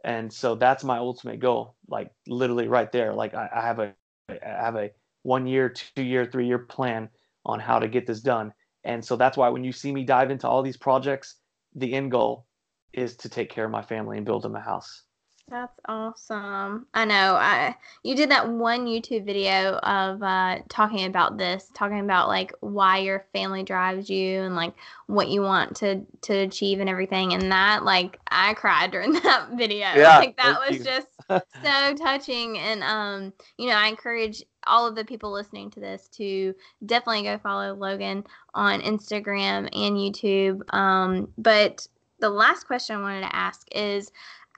[0.04, 1.76] and so that's my ultimate goal.
[1.88, 3.14] Like literally right there.
[3.14, 3.94] Like I, I have a
[4.30, 4.90] I have a
[5.22, 7.08] one year, two year, three year plan
[7.44, 8.52] on how to get this done
[8.84, 11.36] and so that's why when you see me dive into all these projects,
[11.74, 12.46] the end goal
[12.92, 15.02] is to take care of my family and build them a house.
[15.50, 16.86] That's awesome.
[16.92, 17.36] I know.
[17.36, 22.52] I you did that one YouTube video of uh, talking about this, talking about like
[22.60, 24.74] why your family drives you and like
[25.06, 27.32] what you want to to achieve and everything.
[27.32, 29.86] And that like I cried during that video.
[29.96, 30.84] Yeah, like that was you.
[30.84, 31.08] just
[31.62, 32.58] so touching.
[32.58, 37.22] And um, you know, I encourage all of the people listening to this to definitely
[37.22, 40.74] go follow Logan on Instagram and YouTube.
[40.74, 41.86] Um, but
[42.20, 44.10] the last question I wanted to ask is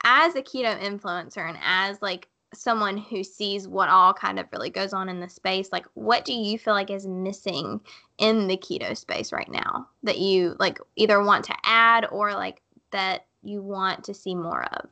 [0.05, 4.71] as a keto influencer and as like someone who sees what all kind of really
[4.71, 7.81] goes on in the space like what do you feel like is missing
[8.19, 12.61] in the keto space right now that you like either want to add or like
[12.91, 14.91] that you want to see more of?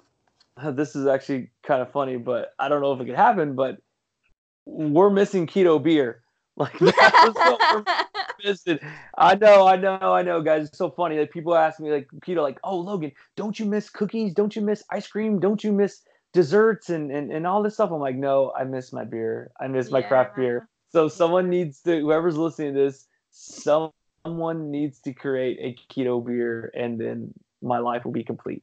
[0.76, 3.78] This is actually kind of funny but i don't know if it could happen but
[4.68, 6.22] we're missing keto beer.
[6.58, 7.86] Like that's what
[8.42, 8.78] we're missing.
[9.16, 10.68] I know, I know, I know, guys.
[10.68, 11.18] It's so funny.
[11.18, 14.34] Like people ask me, like keto, like, oh Logan, don't you miss cookies?
[14.34, 15.40] Don't you miss ice cream?
[15.40, 17.90] Don't you miss desserts and and, and all this stuff?
[17.90, 19.50] I'm like, no, I miss my beer.
[19.60, 20.68] I miss my craft beer.
[20.90, 26.70] So someone needs to whoever's listening to this, someone needs to create a keto beer
[26.74, 28.62] and then my life will be complete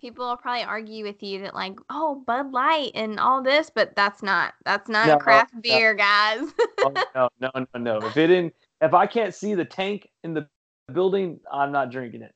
[0.00, 3.94] people will probably argue with you that like oh bud light and all this but
[3.96, 5.60] that's not that's not No, craft no.
[5.60, 6.40] beer guys
[6.84, 8.06] oh, no, no, no, no.
[8.06, 10.48] If it didn't, if I can't see the tank in the
[10.92, 12.32] building, I'm not drinking it.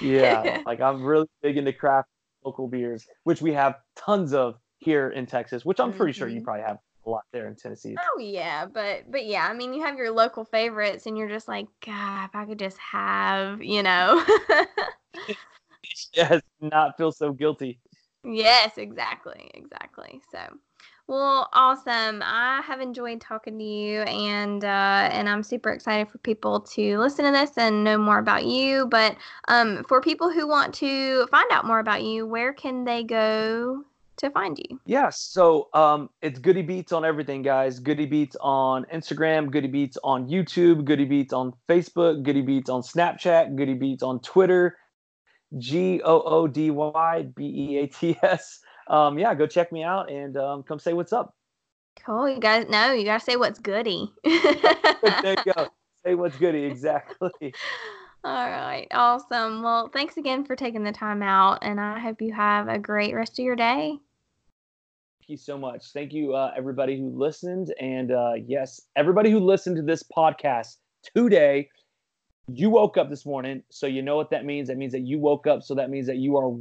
[0.00, 2.08] Yeah, like I'm really big into craft
[2.44, 6.40] local beers, which we have tons of here in Texas, which I'm pretty sure you
[6.40, 6.44] Mhm.
[6.44, 7.94] probably have a lot there in Tennessee.
[7.98, 11.46] oh yeah but but yeah i mean you have your local favorites and you're just
[11.46, 14.22] like god if i could just have you know
[16.14, 17.78] yes, not feel so guilty.
[18.24, 20.38] yes exactly exactly so
[21.08, 26.18] well awesome i have enjoyed talking to you and uh, and i'm super excited for
[26.18, 29.16] people to listen to this and know more about you but
[29.48, 33.84] um, for people who want to find out more about you where can they go
[34.16, 37.78] to find you Yeah, so um, it's Goody Beats on everything, guys.
[37.78, 42.80] Goody Beats on Instagram, Goody Beats on YouTube, Goody Beats on Facebook, Goody Beats on
[42.82, 44.76] Snapchat, Goody Beats on Twitter,
[45.58, 48.60] G O O D Y B E A T S.
[48.88, 51.34] Um, yeah, go check me out and um, come say what's up.
[52.04, 52.28] Cool.
[52.28, 54.12] You guys know you gotta say what's goody.
[54.24, 55.68] there you go.
[56.04, 57.54] Say what's goody, exactly.
[58.24, 58.86] All right.
[58.90, 59.62] Awesome.
[59.62, 63.14] Well, thanks again for taking the time out, and I hope you have a great
[63.14, 63.98] rest of your day.
[65.20, 65.92] Thank you so much.
[65.92, 67.74] Thank you, uh, everybody who listened.
[67.80, 70.76] And uh, yes, everybody who listened to this podcast
[71.14, 71.68] today,
[72.46, 73.62] you woke up this morning.
[73.70, 74.68] So you know what that means.
[74.68, 75.64] That means that you woke up.
[75.64, 76.52] So that means that you are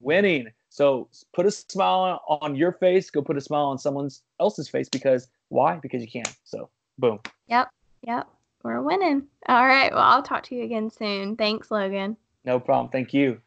[0.00, 0.48] winning.
[0.70, 3.10] So put a smile on, your face.
[3.10, 4.08] Go put a smile on someone
[4.38, 5.76] else's face because why?
[5.76, 6.24] Because you can.
[6.44, 7.18] So boom.
[7.48, 7.68] Yep.
[8.06, 8.28] Yep.
[8.62, 9.24] We're winning.
[9.48, 9.92] All right.
[9.92, 11.36] Well, I'll talk to you again soon.
[11.36, 12.16] Thanks, Logan.
[12.44, 12.90] No problem.
[12.90, 13.40] Thank you.